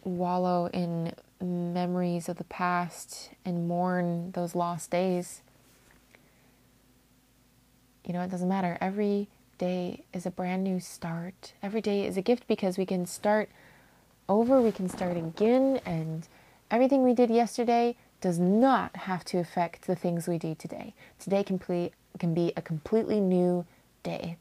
wallow 0.05 0.69
in 0.73 1.15
memories 1.41 2.29
of 2.29 2.37
the 2.37 2.45
past 2.45 3.31
and 3.45 3.69
mourn 3.69 4.33
those 4.33 4.55
lost 4.55 4.91
days. 4.91 5.43
You 8.05 8.13
know, 8.13 8.23
it 8.23 8.31
doesn't 8.31 8.49
matter. 8.49 8.79
Every 8.81 9.29
day 9.59 10.05
is 10.13 10.27
a 10.27 10.31
brand 10.31 10.65
new 10.65 10.81
start. 10.81 11.53
Every 11.63 11.81
day 11.81 12.05
is 12.05 12.17
a 12.17 12.23
gift 12.23 12.49
because 12.49 12.79
we 12.79 12.87
can 12.87 13.07
start 13.07 13.49
over, 14.29 14.61
we 14.61 14.73
can 14.73 14.89
start 14.89 15.17
again, 15.17 15.81
and 15.85 16.27
everything 16.71 17.03
we 17.03 17.15
did 17.15 17.31
yesterday 17.31 17.97
does 18.21 18.39
not 18.39 18.97
have 18.97 19.25
to 19.27 19.39
affect 19.39 19.87
the 19.87 19.97
things 19.97 20.29
we 20.29 20.39
do 20.39 20.55
today. 20.55 20.95
Today 21.19 21.43
complete, 21.43 21.93
can 22.19 22.35
be 22.35 22.53
a 22.57 22.63
completely 22.63 23.21
new 23.21 23.67
day. 24.03 24.37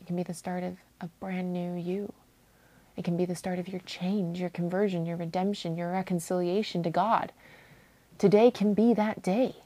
It 0.00 0.06
can 0.06 0.16
be 0.16 0.22
the 0.22 0.34
start 0.34 0.64
of 0.64 0.76
a 1.00 1.06
brand 1.20 1.52
new 1.52 1.74
you. 1.74 2.12
It 2.96 3.04
can 3.04 3.16
be 3.16 3.24
the 3.24 3.36
start 3.36 3.58
of 3.58 3.68
your 3.68 3.80
change, 3.80 4.40
your 4.40 4.50
conversion, 4.50 5.06
your 5.06 5.16
redemption, 5.16 5.76
your 5.76 5.92
reconciliation 5.92 6.82
to 6.82 6.90
God. 6.90 7.32
Today 8.18 8.50
can 8.50 8.74
be 8.74 8.94
that 8.94 9.22
day. 9.22 9.56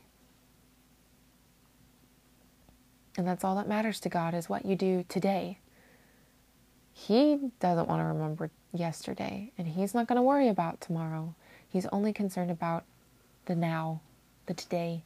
And 3.16 3.26
that's 3.26 3.44
all 3.44 3.56
that 3.56 3.68
matters 3.68 3.98
to 4.00 4.08
God 4.08 4.34
is 4.34 4.48
what 4.48 4.66
you 4.66 4.76
do 4.76 5.04
today. 5.08 5.58
He 6.98 7.38
doesn't 7.60 7.88
want 7.88 8.00
to 8.00 8.06
remember 8.06 8.50
yesterday, 8.72 9.52
and 9.58 9.68
He's 9.68 9.92
not 9.92 10.06
going 10.06 10.16
to 10.16 10.22
worry 10.22 10.48
about 10.48 10.80
tomorrow. 10.80 11.34
He's 11.68 11.84
only 11.92 12.10
concerned 12.12 12.50
about 12.50 12.84
the 13.44 13.54
now, 13.54 14.00
the 14.46 14.54
today. 14.54 15.02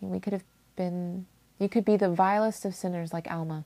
We 0.00 0.20
could 0.20 0.32
have 0.32 0.44
been, 0.76 1.26
you 1.58 1.68
could 1.68 1.84
be 1.84 1.96
the 1.96 2.08
vilest 2.08 2.64
of 2.64 2.74
sinners 2.74 3.12
like 3.12 3.28
Alma, 3.28 3.64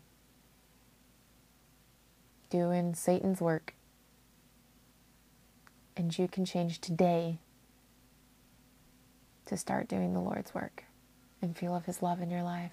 doing 2.48 2.94
Satan's 2.94 3.40
work. 3.40 3.74
And 5.94 6.16
you 6.18 6.26
can 6.26 6.46
change 6.46 6.80
today 6.80 7.38
to 9.44 9.58
start 9.58 9.88
doing 9.88 10.14
the 10.14 10.20
Lord's 10.20 10.54
work 10.54 10.85
and 11.42 11.56
feel 11.56 11.74
of 11.74 11.84
His 11.86 12.02
love 12.02 12.20
in 12.20 12.30
your 12.30 12.42
life. 12.42 12.72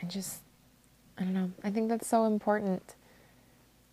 And 0.00 0.10
just, 0.10 0.40
I 1.16 1.22
don't 1.22 1.32
know, 1.32 1.50
I 1.62 1.70
think 1.70 1.88
that's 1.88 2.08
so 2.08 2.24
important 2.26 2.96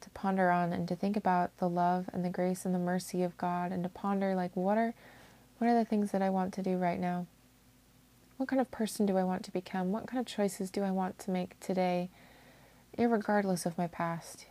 to 0.01 0.09
ponder 0.11 0.49
on 0.49 0.73
and 0.73 0.87
to 0.87 0.95
think 0.95 1.15
about 1.15 1.55
the 1.57 1.69
love 1.69 2.09
and 2.13 2.25
the 2.25 2.29
grace 2.29 2.65
and 2.65 2.73
the 2.73 2.79
mercy 2.79 3.21
of 3.21 3.37
God 3.37 3.71
and 3.71 3.83
to 3.83 3.89
ponder 3.89 4.33
like 4.33 4.55
what 4.55 4.77
are 4.77 4.93
what 5.57 5.67
are 5.67 5.77
the 5.77 5.85
things 5.85 6.11
that 6.11 6.21
I 6.21 6.29
want 6.29 6.53
to 6.53 6.63
do 6.63 6.77
right 6.77 6.99
now? 6.99 7.27
What 8.39 8.47
kind 8.47 8.61
of 8.61 8.71
person 8.71 9.05
do 9.05 9.17
I 9.17 9.25
want 9.25 9.43
to 9.43 9.51
become? 9.51 9.91
What 9.91 10.07
kind 10.07 10.17
of 10.17 10.25
choices 10.25 10.71
do 10.71 10.81
I 10.81 10.91
want 10.91 11.19
to 11.19 11.29
make 11.29 11.59
today, 11.59 12.09
regardless 12.97 13.65
of 13.65 13.77
my 13.77 13.87
past? 13.87 14.45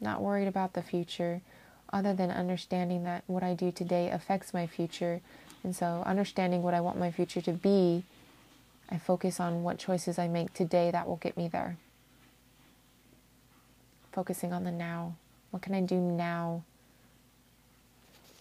Not 0.00 0.22
worried 0.22 0.46
about 0.46 0.74
the 0.74 0.82
future, 0.82 1.40
other 1.92 2.14
than 2.14 2.30
understanding 2.30 3.02
that 3.02 3.24
what 3.26 3.42
I 3.42 3.54
do 3.54 3.72
today 3.72 4.10
affects 4.10 4.54
my 4.54 4.68
future. 4.68 5.22
And 5.64 5.74
so, 5.74 6.04
understanding 6.06 6.62
what 6.62 6.72
I 6.72 6.80
want 6.80 7.00
my 7.00 7.10
future 7.10 7.40
to 7.40 7.52
be, 7.52 8.04
I 8.92 8.98
focus 8.98 9.40
on 9.40 9.64
what 9.64 9.78
choices 9.78 10.20
I 10.20 10.28
make 10.28 10.54
today 10.54 10.92
that 10.92 11.08
will 11.08 11.16
get 11.16 11.36
me 11.36 11.48
there. 11.48 11.78
Focusing 14.12 14.52
on 14.52 14.62
the 14.62 14.70
now. 14.70 15.16
What 15.50 15.62
can 15.62 15.74
I 15.74 15.80
do 15.80 15.96
now 15.96 16.62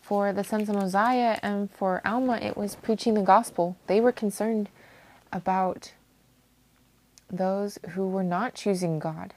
for 0.06 0.32
the 0.32 0.44
sons 0.44 0.70
of 0.70 0.76
Mosiah 0.76 1.40
and 1.42 1.72
for 1.72 2.00
Alma, 2.06 2.38
it 2.38 2.56
was 2.56 2.76
preaching 2.76 3.16
the 3.16 3.24
gospel. 3.24 3.76
They 3.88 4.00
were 4.00 4.12
concerned 4.12 4.70
about 5.32 5.94
those 7.30 7.80
who 7.92 8.08
were 8.08 8.24
not 8.24 8.56
choosing 8.56 9.00
God. 9.00 9.34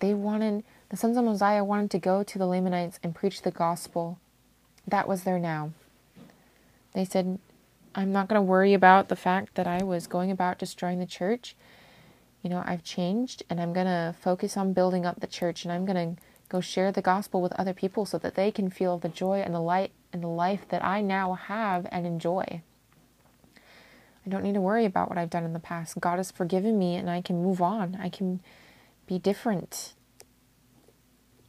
They 0.00 0.14
wanted, 0.14 0.64
the 0.88 0.96
sons 0.96 1.16
of 1.16 1.24
Mosiah 1.24 1.64
wanted 1.64 1.90
to 1.92 1.98
go 1.98 2.22
to 2.22 2.38
the 2.38 2.46
Lamanites 2.46 2.98
and 3.02 3.14
preach 3.14 3.42
the 3.42 3.50
gospel. 3.50 4.18
That 4.86 5.06
was 5.06 5.24
their 5.24 5.38
now. 5.38 5.72
They 6.92 7.04
said, 7.04 7.38
I'm 7.94 8.12
not 8.12 8.28
going 8.28 8.38
to 8.38 8.42
worry 8.42 8.74
about 8.74 9.08
the 9.08 9.16
fact 9.16 9.54
that 9.54 9.66
I 9.66 9.82
was 9.82 10.06
going 10.06 10.30
about 10.30 10.58
destroying 10.58 10.98
the 10.98 11.06
church. 11.06 11.54
You 12.42 12.50
know, 12.50 12.62
I've 12.64 12.82
changed 12.82 13.42
and 13.50 13.60
I'm 13.60 13.72
going 13.72 13.86
to 13.86 14.14
focus 14.18 14.56
on 14.56 14.72
building 14.72 15.04
up 15.04 15.20
the 15.20 15.26
church 15.26 15.64
and 15.64 15.72
I'm 15.72 15.84
going 15.84 16.16
to 16.16 16.22
Go 16.50 16.60
share 16.60 16.90
the 16.90 17.00
gospel 17.00 17.40
with 17.40 17.52
other 17.52 17.72
people 17.72 18.04
so 18.04 18.18
that 18.18 18.34
they 18.34 18.50
can 18.50 18.70
feel 18.70 18.98
the 18.98 19.08
joy 19.08 19.38
and 19.38 19.54
the 19.54 19.60
light 19.60 19.92
and 20.12 20.20
the 20.20 20.26
life 20.26 20.66
that 20.70 20.84
I 20.84 21.00
now 21.00 21.34
have 21.34 21.86
and 21.92 22.04
enjoy. 22.04 22.62
I 24.24 24.28
don't 24.28 24.42
need 24.42 24.54
to 24.54 24.60
worry 24.60 24.84
about 24.84 25.08
what 25.08 25.18
I've 25.18 25.30
done 25.30 25.44
in 25.44 25.52
the 25.52 25.58
past. 25.60 25.98
God 26.00 26.18
has 26.18 26.30
forgiven 26.30 26.78
me 26.78 26.96
and 26.96 27.08
I 27.08 27.22
can 27.22 27.42
move 27.42 27.62
on. 27.62 27.98
I 28.00 28.08
can 28.08 28.40
be 29.06 29.18
different. 29.18 29.94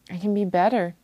I 0.10 0.18
can 0.18 0.34
be 0.34 0.46
better. 0.46 0.96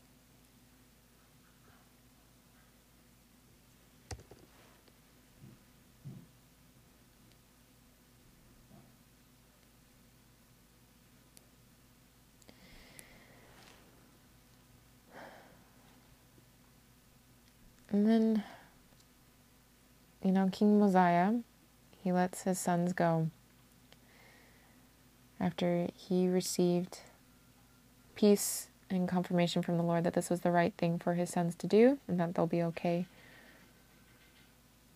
And 17.90 18.08
then, 18.08 18.44
you 20.24 20.32
know, 20.32 20.50
King 20.52 20.80
Mosiah, 20.80 21.34
he 22.08 22.14
lets 22.14 22.44
his 22.44 22.58
sons 22.58 22.94
go 22.94 23.30
after 25.42 25.90
he 25.94 26.26
received 26.30 27.00
peace 28.16 28.70
and 28.90 29.10
confirmation 29.10 29.62
from 29.62 29.76
the 29.76 29.84
Lord 29.84 30.06
that 30.06 30.14
this 30.14 30.30
was 30.30 30.40
the 30.40 30.50
right 30.50 30.74
thing 30.78 31.00
for 31.00 31.16
his 31.16 31.30
sons 31.30 31.54
to 31.56 31.68
do 31.68 32.00
and 32.08 32.18
that 32.18 32.34
they'll 32.34 32.48
be 32.48 32.64
okay. 32.64 33.08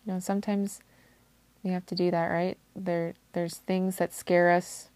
You 0.06 0.14
know, 0.14 0.20
sometimes 0.20 0.80
we 1.62 1.72
have 1.72 1.84
to 1.84 1.94
do 1.94 2.10
that, 2.10 2.28
right? 2.28 2.56
There 2.74 3.12
there's 3.34 3.56
things 3.56 3.96
that 3.96 4.14
scare 4.14 4.50
us. 4.50 4.88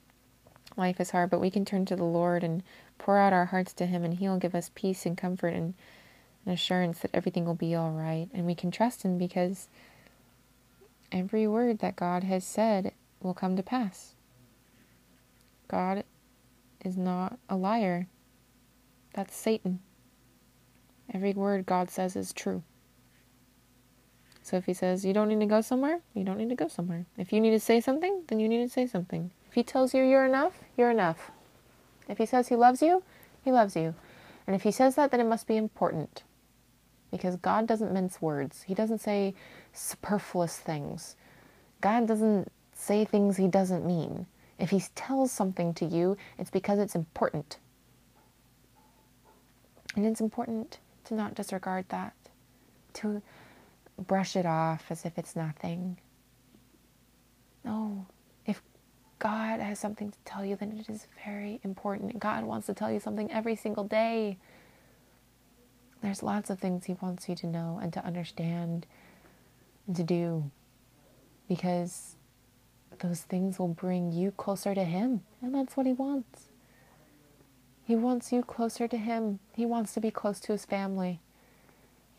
Life 0.75 0.99
is 1.01 1.11
hard, 1.11 1.29
but 1.29 1.41
we 1.41 1.51
can 1.51 1.67
turn 1.67 1.85
to 1.85 1.97
the 1.97 2.05
Lord 2.05 2.43
and 2.43 2.63
pour 2.97 3.19
out 3.19 3.35
our 3.35 3.45
hearts 3.45 3.75
to 3.75 3.85
him 3.85 4.05
and 4.05 4.15
he'll 4.15 4.39
give 4.39 4.55
us 4.55 4.71
peace 4.75 5.05
and 5.05 5.19
comfort 5.19 5.53
and 5.53 5.75
an 6.47 6.53
assurance 6.53 7.01
that 7.01 7.11
everything 7.13 7.45
will 7.45 7.55
be 7.55 7.75
all 7.75 7.91
right. 7.91 8.29
And 8.33 8.47
we 8.47 8.55
can 8.55 8.71
trust 8.71 9.03
Him 9.03 9.19
because 9.19 9.69
every 11.13 11.47
word 11.47 11.79
that 11.81 11.97
God 11.97 12.25
has 12.25 12.45
said 12.45 12.93
will 13.21 13.35
come 13.35 13.57
to 13.57 13.63
pass. 13.63 14.15
God 15.69 16.05
is 16.85 16.97
not 16.97 17.39
a 17.49 17.57
liar. 17.57 18.09
That's 19.15 19.35
Satan. 19.35 19.81
Every 21.13 21.33
word 21.33 21.67
God 21.67 21.91
says 21.91 22.17
is 22.17 22.33
true. 22.33 22.63
So 24.43 24.57
if 24.57 24.67
he 24.67 24.75
says 24.75 25.05
you 25.05 25.13
don't 25.13 25.29
need 25.29 25.41
to 25.41 25.47
go 25.47 25.61
somewhere, 25.61 26.01
you 26.15 26.23
don't 26.23 26.39
need 26.39 26.51
to 26.51 26.55
go 26.55 26.69
somewhere. 26.69 27.07
If 27.17 27.33
you 27.33 27.41
need 27.41 27.51
to 27.51 27.61
say 27.61 27.81
something, 27.81 28.23
then 28.29 28.39
you 28.39 28.49
need 28.49 28.65
to 28.65 28.73
say 28.73 28.87
something. 28.87 29.31
If 29.49 29.55
he 29.55 29.63
tells 29.63 29.95
you 29.95 30.05
you're 30.05 30.27
enough, 30.27 30.61
you're 30.77 30.91
enough. 30.91 31.31
If 32.09 32.19
he 32.19 32.27
says 32.27 32.49
he 32.49 32.57
loves 32.57 32.83
you, 32.83 33.03
he 33.45 33.51
loves 33.51 33.75
you. 33.75 33.95
And 34.47 34.55
if 34.55 34.63
he 34.63 34.71
says 34.71 34.95
that, 34.95 35.11
then 35.11 35.21
it 35.21 35.27
must 35.27 35.49
be 35.49 35.57
important 35.57 36.23
because 37.11 37.37
God 37.37 37.67
doesn't 37.67 37.93
mince 37.93 38.21
words. 38.21 38.63
He 38.63 38.75
doesn't 38.75 38.99
say 38.99 39.35
superfluous 39.73 40.57
things. 40.59 41.17
God 41.81 42.07
doesn't 42.07 42.51
say 42.73 43.05
things 43.05 43.37
he 43.37 43.49
doesn't 43.49 43.87
mean. 43.87 44.27
If 44.59 44.71
he 44.71 44.83
tells 44.95 45.33
something 45.33 45.75
to 45.75 45.85
you, 45.85 46.17
it's 46.39 46.51
because 46.51 46.79
it's 46.79 46.95
important. 46.95 47.59
And 49.95 50.07
it's 50.07 50.21
important 50.21 50.79
to 51.05 51.15
not 51.15 51.35
disregard 51.35 51.87
that, 51.89 52.15
to 52.95 53.23
brush 53.99 54.37
it 54.37 54.47
off 54.47 54.87
as 54.91 55.05
if 55.05 55.17
it's 55.19 55.37
nothing. 55.37 55.99
No, 57.65 58.07
if 58.45 58.63
God 59.19 59.61
has 59.61 59.79
something 59.79 60.11
to 60.11 60.19
tell 60.25 60.45
you, 60.45 60.57
then 60.57 60.73
it 60.79 60.89
is 60.93 61.07
very 61.25 61.61
important. 61.65 62.19
God 62.19 62.45
wants 62.45 62.67
to 62.67 62.75
tell 62.75 62.93
you 62.93 63.01
something 63.01 63.31
every 63.31 63.57
single 63.57 63.85
day. 63.85 64.39
There's 66.03 66.23
lots 66.23 66.51
of 66.51 66.59
things 66.59 66.85
He 66.85 66.97
wants 67.01 67.29
you 67.29 67.35
to 67.37 67.47
know 67.47 67.79
and 67.83 67.93
to 67.93 68.05
understand 68.05 68.87
and 69.87 69.97
to 69.97 70.03
do 70.03 70.51
because 71.49 72.17
those 73.01 73.21
things 73.23 73.59
will 73.59 73.69
bring 73.69 74.13
you 74.13 74.31
closer 74.31 74.75
to 74.75 74.85
Him, 74.85 75.23
and 75.43 75.55
that's 75.55 75.77
what 75.77 75.87
He 75.87 75.93
wants. 75.93 76.49
He 77.85 77.95
wants 77.95 78.33
you 78.33 78.43
closer 78.43 78.89
to 78.89 78.97
Him, 78.97 79.39
He 79.55 79.67
wants 79.67 79.95
to 79.95 80.01
be 80.01 80.11
close 80.11 80.41
to 80.41 80.53
His 80.53 80.65
family. 80.65 81.21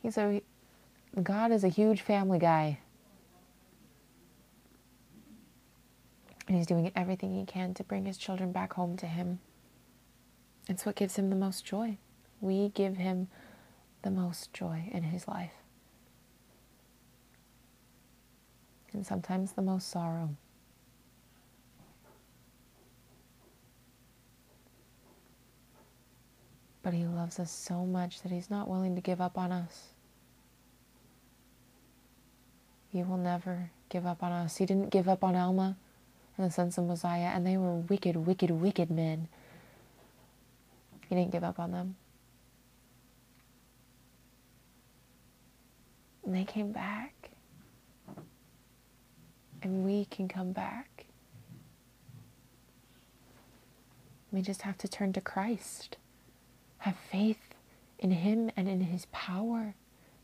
He's 0.02 0.18
a 0.18 0.42
God 1.22 1.52
is 1.52 1.64
a 1.64 1.70
huge 1.70 2.02
family 2.02 2.40
guy. 2.40 2.80
And 6.48 6.56
he's 6.56 6.68
doing 6.68 6.92
everything 6.96 7.34
he 7.34 7.46
can 7.46 7.74
to 7.74 7.84
bring 7.84 8.06
his 8.06 8.18
children 8.18 8.52
back 8.52 8.74
home 8.74 8.96
to 8.98 9.06
him. 9.06 9.40
It's 10.70 10.86
what 10.86 10.96
gives 10.96 11.16
him 11.16 11.30
the 11.30 11.36
most 11.36 11.66
joy. 11.66 11.98
We 12.40 12.70
give 12.70 12.98
him 12.98 13.28
the 14.02 14.12
most 14.12 14.54
joy 14.54 14.90
in 14.92 15.04
his 15.04 15.28
life. 15.28 15.54
And 18.94 19.06
sometimes 19.06 19.52
the 19.52 19.62
most 19.62 19.90
sorrow. 19.90 20.30
But 26.82 26.94
he 26.94 27.06
loves 27.06 27.40
us 27.40 27.52
so 27.52 27.86
much 27.86 28.22
that 28.22 28.32
he's 28.32 28.50
not 28.50 28.70
willing 28.70 28.96
to 28.96 29.02
give 29.02 29.20
up 29.20 29.38
on 29.38 29.52
us. 29.52 29.90
He 32.90 33.04
will 33.04 33.18
never 33.18 33.72
give 33.90 34.06
up 34.06 34.24
on 34.24 34.32
us. 34.32 34.58
He 34.58 34.66
didn't 34.66 34.90
give 34.90 35.10
up 35.10 35.24
on 35.24 35.36
Alma 35.36 35.76
and 36.38 36.48
the 36.48 36.52
sons 36.52 36.78
of 36.78 36.86
Mosiah, 36.86 37.32
and 37.36 37.46
they 37.46 37.58
were 37.58 37.76
wicked, 37.76 38.16
wicked, 38.16 38.52
wicked 38.52 38.90
men. 38.90 39.28
He 41.10 41.16
didn't 41.16 41.32
give 41.32 41.44
up 41.44 41.60
on 41.60 41.72
them. 41.72 41.96
And 46.28 46.36
they 46.36 46.44
came 46.44 46.74
back. 46.74 47.30
And 49.62 49.86
we 49.86 50.06
can 50.06 50.28
come 50.28 50.52
back. 50.52 51.06
We 54.34 54.42
just 54.42 54.64
have 54.64 54.78
to 54.80 54.90
turn 54.90 55.14
to 55.14 55.22
Christ. 55.22 55.96
Have 56.80 56.98
faith 56.98 57.56
in 57.98 58.12
Him 58.12 58.52
and 58.58 58.68
in 58.68 58.82
His 58.82 59.06
power. 59.14 59.74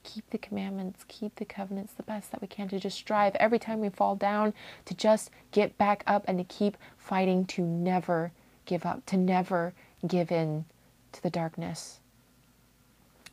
Keep 0.03 0.29
the 0.31 0.37
commandments, 0.37 1.05
keep 1.07 1.37
the 1.37 1.45
covenants 1.45 1.93
the 1.93 2.03
best 2.03 2.31
that 2.31 2.41
we 2.41 2.47
can, 2.47 2.67
to 2.67 2.79
just 2.81 2.97
strive 2.97 3.33
every 3.35 3.57
time 3.57 3.79
we 3.79 3.87
fall 3.87 4.17
down 4.17 4.53
to 4.83 4.93
just 4.93 5.31
get 5.51 5.77
back 5.77 6.03
up 6.05 6.25
and 6.27 6.37
to 6.37 6.43
keep 6.43 6.75
fighting 6.97 7.45
to 7.45 7.61
never 7.61 8.33
give 8.65 8.85
up, 8.85 9.05
to 9.05 9.15
never 9.15 9.73
give 10.05 10.33
in 10.33 10.65
to 11.13 11.23
the 11.23 11.29
darkness. 11.29 12.01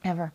Ever. 0.04 0.33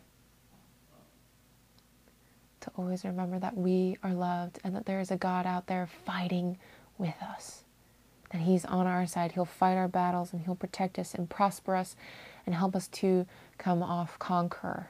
To 2.66 2.72
always 2.76 3.04
remember 3.04 3.38
that 3.38 3.56
we 3.56 3.96
are 4.02 4.12
loved 4.12 4.58
and 4.64 4.74
that 4.74 4.86
there 4.86 4.98
is 4.98 5.12
a 5.12 5.16
God 5.16 5.46
out 5.46 5.68
there 5.68 5.88
fighting 6.04 6.58
with 6.98 7.14
us. 7.22 7.62
That 8.32 8.40
He's 8.40 8.64
on 8.64 8.88
our 8.88 9.06
side. 9.06 9.32
He'll 9.32 9.44
fight 9.44 9.76
our 9.76 9.86
battles 9.86 10.32
and 10.32 10.42
He'll 10.42 10.56
protect 10.56 10.98
us 10.98 11.14
and 11.14 11.30
prosper 11.30 11.76
us 11.76 11.94
and 12.44 12.56
help 12.56 12.74
us 12.74 12.88
to 12.88 13.24
come 13.56 13.84
off 13.84 14.18
conqueror, 14.18 14.88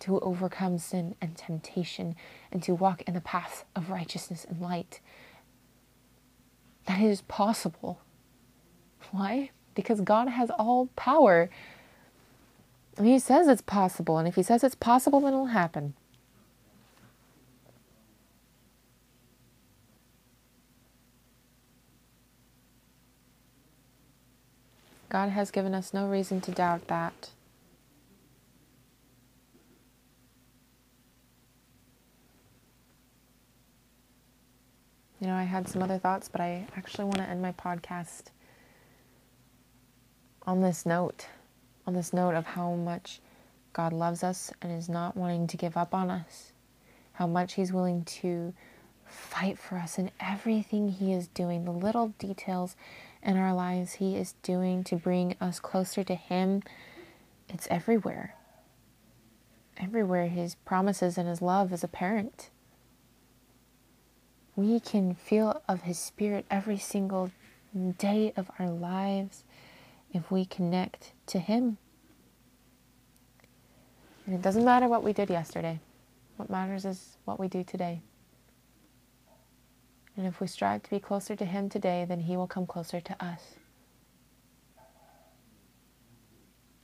to 0.00 0.18
overcome 0.18 0.78
sin 0.78 1.14
and 1.20 1.36
temptation, 1.36 2.16
and 2.50 2.60
to 2.64 2.74
walk 2.74 3.02
in 3.02 3.14
the 3.14 3.20
path 3.20 3.64
of 3.76 3.88
righteousness 3.88 4.44
and 4.44 4.60
light. 4.60 4.98
That 6.86 7.00
is 7.00 7.20
possible. 7.22 8.00
Why? 9.12 9.50
Because 9.76 10.00
God 10.00 10.26
has 10.26 10.50
all 10.50 10.86
power. 10.96 11.50
And 12.98 13.06
He 13.06 13.20
says 13.20 13.46
it's 13.46 13.62
possible. 13.62 14.18
And 14.18 14.26
if 14.26 14.34
He 14.34 14.42
says 14.42 14.64
it's 14.64 14.74
possible, 14.74 15.20
then 15.20 15.34
it'll 15.34 15.46
happen. 15.46 15.94
God 25.10 25.30
has 25.30 25.50
given 25.50 25.74
us 25.74 25.92
no 25.92 26.06
reason 26.06 26.40
to 26.42 26.52
doubt 26.52 26.86
that. 26.86 27.30
You 35.20 35.26
know, 35.26 35.34
I 35.34 35.42
had 35.42 35.68
some 35.68 35.82
other 35.82 35.98
thoughts, 35.98 36.28
but 36.28 36.40
I 36.40 36.64
actually 36.76 37.04
want 37.04 37.16
to 37.16 37.24
end 37.24 37.42
my 37.42 37.52
podcast 37.52 38.26
on 40.46 40.62
this 40.62 40.86
note, 40.86 41.26
on 41.88 41.92
this 41.92 42.12
note 42.12 42.34
of 42.36 42.46
how 42.46 42.74
much 42.74 43.20
God 43.72 43.92
loves 43.92 44.22
us 44.22 44.52
and 44.62 44.72
is 44.72 44.88
not 44.88 45.16
wanting 45.16 45.48
to 45.48 45.56
give 45.56 45.76
up 45.76 45.92
on 45.92 46.08
us, 46.08 46.52
how 47.14 47.26
much 47.26 47.54
He's 47.54 47.72
willing 47.72 48.04
to 48.04 48.54
fight 49.04 49.58
for 49.58 49.74
us 49.74 49.98
in 49.98 50.12
everything 50.20 50.88
He 50.88 51.12
is 51.12 51.26
doing, 51.26 51.64
the 51.64 51.72
little 51.72 52.14
details 52.20 52.76
in 53.22 53.36
our 53.36 53.54
lives 53.54 53.94
He 53.94 54.16
is 54.16 54.34
doing 54.42 54.84
to 54.84 54.96
bring 54.96 55.36
us 55.40 55.60
closer 55.60 56.04
to 56.04 56.14
Him. 56.14 56.62
It's 57.48 57.66
everywhere. 57.70 58.34
Everywhere 59.76 60.28
His 60.28 60.54
promises 60.54 61.18
and 61.18 61.28
His 61.28 61.42
love 61.42 61.72
is 61.72 61.84
apparent 61.84 62.50
we 64.60 64.78
can 64.78 65.14
feel 65.14 65.62
of 65.68 65.82
His 65.82 65.98
Spirit 65.98 66.44
every 66.50 66.76
single 66.76 67.30
day 67.98 68.32
of 68.36 68.50
our 68.58 68.68
lives 68.68 69.44
if 70.12 70.30
we 70.30 70.44
connect 70.44 71.12
to 71.26 71.38
Him. 71.38 71.78
And 74.26 74.34
it 74.34 74.42
doesn't 74.42 74.64
matter 74.64 74.86
what 74.86 75.02
we 75.02 75.12
did 75.12 75.30
yesterday, 75.30 75.80
what 76.36 76.50
matters 76.50 76.84
is 76.84 77.16
what 77.24 77.40
we 77.40 77.48
do 77.48 77.64
today. 77.64 78.02
And 80.20 80.28
if 80.28 80.38
we 80.38 80.48
strive 80.48 80.82
to 80.82 80.90
be 80.90 81.00
closer 81.00 81.34
to 81.34 81.46
Him 81.46 81.70
today, 81.70 82.04
then 82.06 82.20
He 82.20 82.36
will 82.36 82.46
come 82.46 82.66
closer 82.66 83.00
to 83.00 83.24
us. 83.24 83.54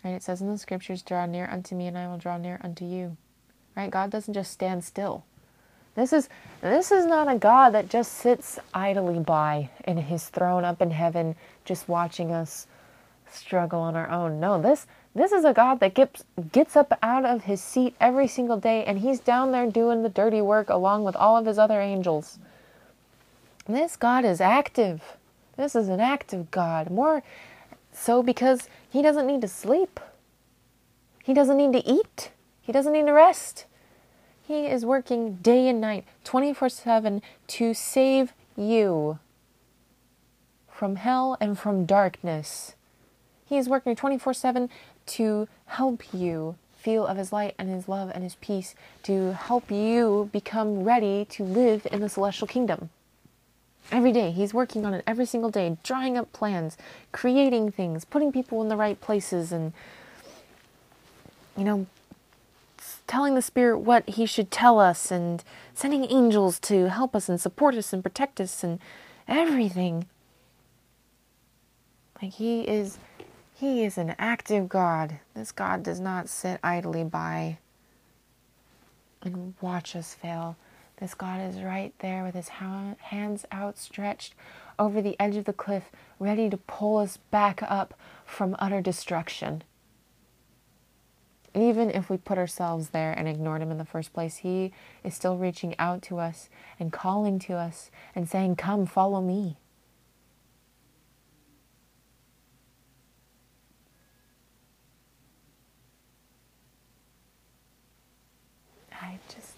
Right? 0.03 0.15
It 0.15 0.23
says 0.23 0.41
in 0.41 0.51
the 0.51 0.57
scriptures, 0.57 1.03
Draw 1.03 1.27
near 1.27 1.47
unto 1.47 1.75
me, 1.75 1.87
and 1.87 1.99
I 1.99 2.09
will 2.09 2.17
draw 2.17 2.39
near 2.39 2.59
unto 2.65 2.87
you. 2.87 3.19
Right? 3.77 3.91
God 3.91 4.09
doesn't 4.09 4.33
just 4.33 4.51
stand 4.51 4.85
still. 4.85 5.27
This 5.97 6.15
is 6.15 6.31
this 6.63 6.91
is 6.91 7.05
not 7.05 7.31
a 7.31 7.37
God 7.37 7.75
that 7.75 7.91
just 7.91 8.15
sits 8.15 8.59
idly 8.73 9.19
by 9.19 9.69
in 9.85 9.99
his 9.99 10.31
throne 10.31 10.65
up 10.65 10.81
in 10.81 10.91
heaven 10.91 11.37
just 11.67 11.91
watching 11.91 12.33
us 12.33 12.67
struggle 13.31 13.81
on 13.81 13.97
our 13.97 14.09
own. 14.09 14.41
No, 14.41 14.63
this 14.63 14.87
this 15.15 15.33
is 15.33 15.45
a 15.45 15.53
God 15.53 15.81
that 15.81 15.93
gets 15.93 16.25
gets 16.53 16.75
up 16.75 16.99
out 17.03 17.27
of 17.27 17.45
his 17.45 17.63
seat 17.63 17.95
every 18.01 18.29
single 18.29 18.59
day 18.59 18.83
and 18.87 19.01
he's 19.01 19.21
down 19.21 19.53
there 19.53 19.71
doing 19.71 20.03
the 20.03 20.09
dirty 20.09 20.41
work 20.41 20.71
along 20.71 21.05
with 21.05 21.17
all 21.17 21.37
of 21.37 21.45
his 21.45 21.59
other 21.59 21.83
angels. 21.83 22.39
This 23.69 23.97
God 23.97 24.25
is 24.25 24.41
active. 24.41 25.17
This 25.57 25.75
is 25.75 25.89
an 25.89 26.01
active 26.01 26.51
God. 26.51 26.91
More 26.91 27.23
so 27.93 28.23
because 28.23 28.69
he 28.89 29.03
doesn't 29.03 29.27
need 29.27 29.41
to 29.41 29.49
sleep. 29.49 29.99
He 31.25 31.35
doesn't 31.35 31.57
need 31.57 31.73
to 31.73 31.85
eat. 31.85 32.31
He 32.61 32.73
doesn't 32.73 32.93
need 32.93 33.07
to 33.07 33.13
rest. 33.13 33.65
He 34.47 34.67
is 34.67 34.85
working 34.85 35.37
day 35.37 35.69
and 35.69 35.81
night, 35.81 36.05
24 36.23 36.69
7, 36.69 37.23
to 37.49 37.75
save 37.75 38.33
you 38.57 39.19
from 40.71 40.97
hell 40.97 41.37
and 41.41 41.59
from 41.59 41.85
darkness. 41.85 42.75
He 43.45 43.57
is 43.57 43.69
working 43.69 43.97
24 43.97 44.35
7 44.35 44.69
to 45.07 45.49
help 45.67 46.15
you 46.15 46.57
feel 46.77 47.07
of 47.07 47.17
His 47.17 47.33
light 47.33 47.55
and 47.59 47.69
His 47.69 47.89
love 47.89 48.13
and 48.15 48.23
His 48.23 48.37
peace, 48.37 48.77
to 49.03 49.33
help 49.33 49.71
you 49.71 50.31
become 50.33 50.85
ready 50.85 51.25
to 51.31 51.43
live 51.43 51.87
in 51.91 52.01
the 52.01 52.09
celestial 52.09 52.47
kingdom. 52.47 52.91
Every 53.93 54.13
day, 54.13 54.31
He's 54.33 54.53
working 54.53 54.85
on 54.85 54.95
it 54.95 55.05
every 55.07 55.27
single 55.27 55.51
day, 55.51 55.77
drawing 55.83 56.19
up 56.19 56.33
plans, 56.33 56.77
creating 57.13 57.71
things, 57.71 58.05
putting 58.05 58.33
people 58.33 58.61
in 58.63 58.69
the 58.69 58.77
right 58.77 59.01
places, 59.01 59.53
and, 59.53 59.73
you 61.57 61.65
know, 61.65 61.87
telling 63.07 63.35
the 63.35 63.43
Spirit 63.43 63.79
what 63.79 64.09
He 64.09 64.27
should 64.27 64.51
tell 64.51 64.81
us 64.81 65.11
and 65.11 65.45
sending 65.75 66.05
angels 66.11 66.59
to 66.61 66.89
help 66.91 67.15
us 67.15 67.29
and 67.29 67.41
support 67.41 67.75
us 67.77 67.93
and 67.93 68.03
protect 68.03 68.41
us 68.41 68.65
and 68.65 68.81
everything. 69.29 70.07
Like 72.21 72.33
He 72.33 72.63
is. 72.63 72.99
He 73.59 73.85
is 73.85 73.97
an 73.97 74.15
active 74.19 74.69
God. 74.69 75.21
This 75.35 75.51
God 75.51 75.83
does 75.83 75.99
not 75.99 76.29
sit 76.29 76.61
idly 76.63 77.05
by 77.05 77.57
and 79.23 79.55
watch 79.63 79.97
us 79.97 80.13
fail. 80.13 80.57
This 80.99 81.15
God 81.15 81.41
is 81.41 81.63
right 81.63 81.93
there 81.99 82.25
with 82.25 82.35
his 82.35 82.49
hands 82.49 83.45
outstretched 83.53 84.35
over 84.79 85.03
the 85.03 85.17
edge 85.21 85.37
of 85.37 85.45
the 85.45 85.53
cliff, 85.53 85.91
ready 86.19 86.49
to 86.49 86.57
pull 86.57 86.99
us 86.99 87.19
back 87.31 87.63
up 87.63 87.95
from 88.25 88.57
utter 88.59 88.81
destruction 88.81 89.63
even 91.57 91.91
if 91.91 92.11
we 92.11 92.19
put 92.19 92.37
ourselves 92.37 92.91
there 92.91 93.13
and 93.13 93.27
ignored 93.27 93.63
him 93.63 93.71
in 93.71 93.79
the 93.79 93.85
first 93.85 94.13
place, 94.13 94.37
he 94.39 94.73
is 95.03 95.15
still 95.15 95.39
reaching 95.39 95.75
out 95.79 96.03
to 96.03 96.19
us 96.19 96.51
and 96.79 96.93
calling 96.93 97.39
to 97.39 97.55
us 97.55 97.91
and 98.15 98.29
saying, 98.29 98.57
Come, 98.57 98.85
follow 98.85 99.23
me. 99.23 99.57
I 108.93 109.19
just, 109.29 109.55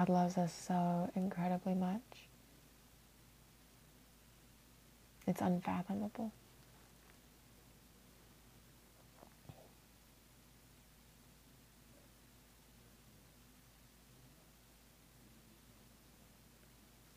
God 0.00 0.08
loves 0.08 0.38
us 0.38 0.54
so 0.66 1.10
incredibly 1.14 1.74
much. 1.74 2.00
It's 5.26 5.42
unfathomable. 5.42 6.32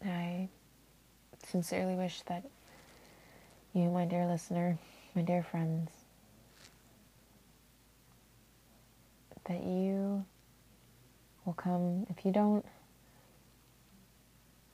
I 0.06 0.50
sincerely 1.48 1.96
wish 1.96 2.22
that 2.24 2.43
you, 3.74 3.89
my 3.91 4.04
dear 4.04 4.26
listener, 4.26 4.78
my 5.15 5.22
dear 5.22 5.41
friends, 5.41 5.89
that 9.46 9.63
you 9.63 10.26
will 11.45 11.53
come, 11.53 12.06
if 12.10 12.25
you 12.25 12.32
don't, 12.32 12.65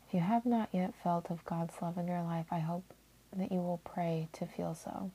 if 0.07 0.13
you 0.13 0.19
have 0.19 0.45
not 0.45 0.69
yet 0.71 0.93
felt 1.03 1.29
of 1.29 1.45
God's 1.45 1.73
love 1.81 1.97
in 1.97 2.07
your 2.07 2.23
life, 2.23 2.47
I 2.51 2.59
hope 2.59 2.93
that 3.35 3.51
you 3.51 3.59
will 3.59 3.81
pray 3.83 4.27
to 4.33 4.45
feel 4.45 4.73
so. 4.73 5.11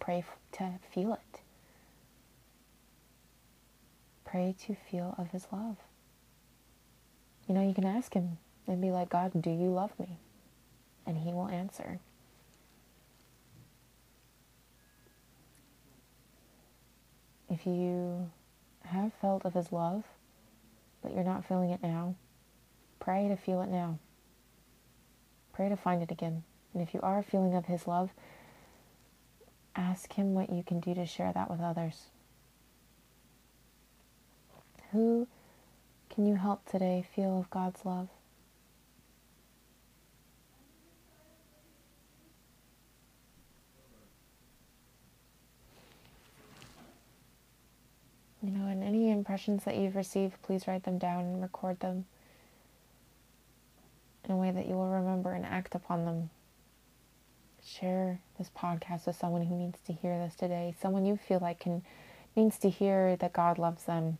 Pray 0.00 0.24
to 0.52 0.72
feel 0.92 1.14
it. 1.14 1.40
Pray 4.24 4.54
to 4.66 4.74
feel 4.74 5.14
of 5.18 5.30
His 5.30 5.46
love. 5.52 5.76
You 7.48 7.54
know, 7.54 7.66
you 7.66 7.74
can 7.74 7.86
ask 7.86 8.14
Him 8.14 8.38
and 8.66 8.80
be 8.80 8.90
like, 8.90 9.08
God, 9.08 9.40
do 9.40 9.50
you 9.50 9.70
love 9.70 9.98
me? 9.98 10.18
and 11.06 11.18
He 11.18 11.32
will 11.32 11.48
answer. 11.48 11.98
If 17.48 17.66
you 17.66 18.30
have 18.84 19.12
felt 19.20 19.44
of 19.44 19.54
His 19.54 19.72
love, 19.72 20.04
but 21.02 21.14
you're 21.14 21.24
not 21.24 21.44
feeling 21.44 21.70
it 21.70 21.82
now, 21.82 22.14
pray 23.00 23.28
to 23.28 23.36
feel 23.36 23.60
it 23.62 23.68
now. 23.68 23.98
Pray 25.52 25.68
to 25.68 25.76
find 25.76 26.02
it 26.02 26.10
again. 26.10 26.44
And 26.72 26.82
if 26.82 26.94
you 26.94 27.00
are 27.02 27.22
feeling 27.22 27.54
of 27.54 27.66
His 27.66 27.86
love, 27.86 28.10
ask 29.76 30.12
Him 30.14 30.34
what 30.34 30.50
you 30.50 30.62
can 30.62 30.80
do 30.80 30.94
to 30.94 31.04
share 31.04 31.32
that 31.32 31.50
with 31.50 31.60
others. 31.60 32.06
Who 34.92 35.26
can 36.10 36.26
you 36.26 36.36
help 36.36 36.64
today 36.70 37.04
feel 37.14 37.38
of 37.38 37.50
God's 37.50 37.84
love? 37.84 38.08
You 48.42 48.50
know, 48.50 48.66
and 48.66 48.82
any 48.82 49.10
impressions 49.32 49.64
that 49.64 49.78
you've 49.78 49.96
received, 49.96 50.34
please 50.42 50.68
write 50.68 50.82
them 50.82 50.98
down 50.98 51.24
and 51.24 51.40
record 51.40 51.80
them 51.80 52.04
in 54.26 54.30
a 54.30 54.36
way 54.36 54.50
that 54.50 54.68
you 54.68 54.74
will 54.74 54.90
remember 54.90 55.32
and 55.32 55.46
act 55.46 55.74
upon 55.74 56.04
them. 56.04 56.28
Share 57.64 58.20
this 58.36 58.50
podcast 58.54 59.06
with 59.06 59.16
someone 59.16 59.46
who 59.46 59.56
needs 59.56 59.78
to 59.86 59.94
hear 59.94 60.18
this 60.18 60.34
today, 60.34 60.74
someone 60.78 61.06
you 61.06 61.16
feel 61.16 61.38
like 61.40 61.60
can 61.60 61.82
needs 62.36 62.58
to 62.58 62.68
hear 62.68 63.16
that 63.16 63.32
God 63.32 63.58
loves 63.58 63.84
them 63.84 64.18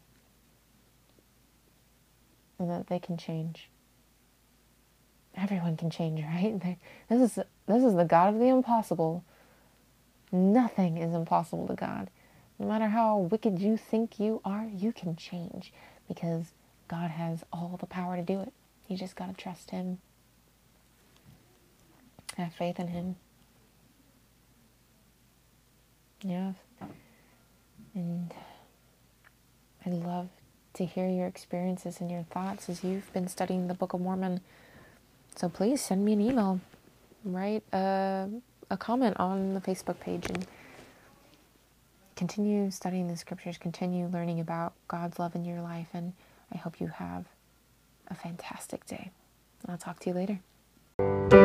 and 2.58 2.70
that 2.70 2.86
they 2.86 2.98
can 2.98 3.18
change. 3.18 3.68
Everyone 5.36 5.76
can 5.76 5.90
change, 5.90 6.22
right? 6.24 6.78
This 7.10 7.20
is 7.20 7.44
this 7.66 7.84
is 7.84 7.94
the 7.96 8.06
God 8.06 8.32
of 8.32 8.40
the 8.40 8.48
impossible. 8.48 9.24
Nothing 10.32 10.96
is 10.96 11.12
impossible 11.12 11.66
to 11.66 11.74
God. 11.74 12.08
No 12.62 12.68
matter 12.68 12.86
how 12.86 13.18
wicked 13.18 13.58
you 13.58 13.76
think 13.76 14.20
you 14.20 14.40
are, 14.44 14.68
you 14.72 14.92
can 14.92 15.16
change 15.16 15.72
because 16.06 16.52
God 16.86 17.10
has 17.10 17.44
all 17.52 17.76
the 17.80 17.86
power 17.86 18.14
to 18.14 18.22
do 18.22 18.38
it. 18.38 18.52
You 18.86 18.96
just 18.96 19.16
got 19.16 19.26
to 19.26 19.34
trust 19.34 19.72
Him. 19.72 19.98
Have 22.36 22.54
faith 22.54 22.78
in 22.78 22.86
Him. 22.86 23.16
Yeah. 26.22 26.52
And 27.96 28.32
I'd 29.84 29.94
love 29.94 30.28
to 30.74 30.84
hear 30.84 31.08
your 31.08 31.26
experiences 31.26 32.00
and 32.00 32.12
your 32.12 32.22
thoughts 32.30 32.68
as 32.68 32.84
you've 32.84 33.12
been 33.12 33.26
studying 33.26 33.66
the 33.66 33.74
Book 33.74 33.92
of 33.92 34.00
Mormon. 34.00 34.40
So 35.34 35.48
please 35.48 35.80
send 35.80 36.04
me 36.04 36.12
an 36.12 36.20
email, 36.20 36.60
write 37.24 37.64
a, 37.72 38.28
a 38.70 38.76
comment 38.76 39.16
on 39.18 39.54
the 39.54 39.60
Facebook 39.60 39.98
page, 39.98 40.26
and 40.26 40.46
continue 42.22 42.70
studying 42.70 43.08
the 43.08 43.16
scriptures, 43.16 43.58
continue 43.58 44.06
learning 44.06 44.38
about 44.38 44.74
God's 44.86 45.18
love 45.18 45.34
in 45.34 45.44
your 45.44 45.60
life, 45.60 45.88
and 45.92 46.12
I 46.54 46.56
hope 46.56 46.80
you 46.80 46.86
have 46.86 47.24
a 48.06 48.14
fantastic 48.14 48.86
day. 48.86 49.10
I'll 49.66 49.76
talk 49.76 49.98
to 49.98 50.10
you 50.10 50.14
later. 50.14 51.41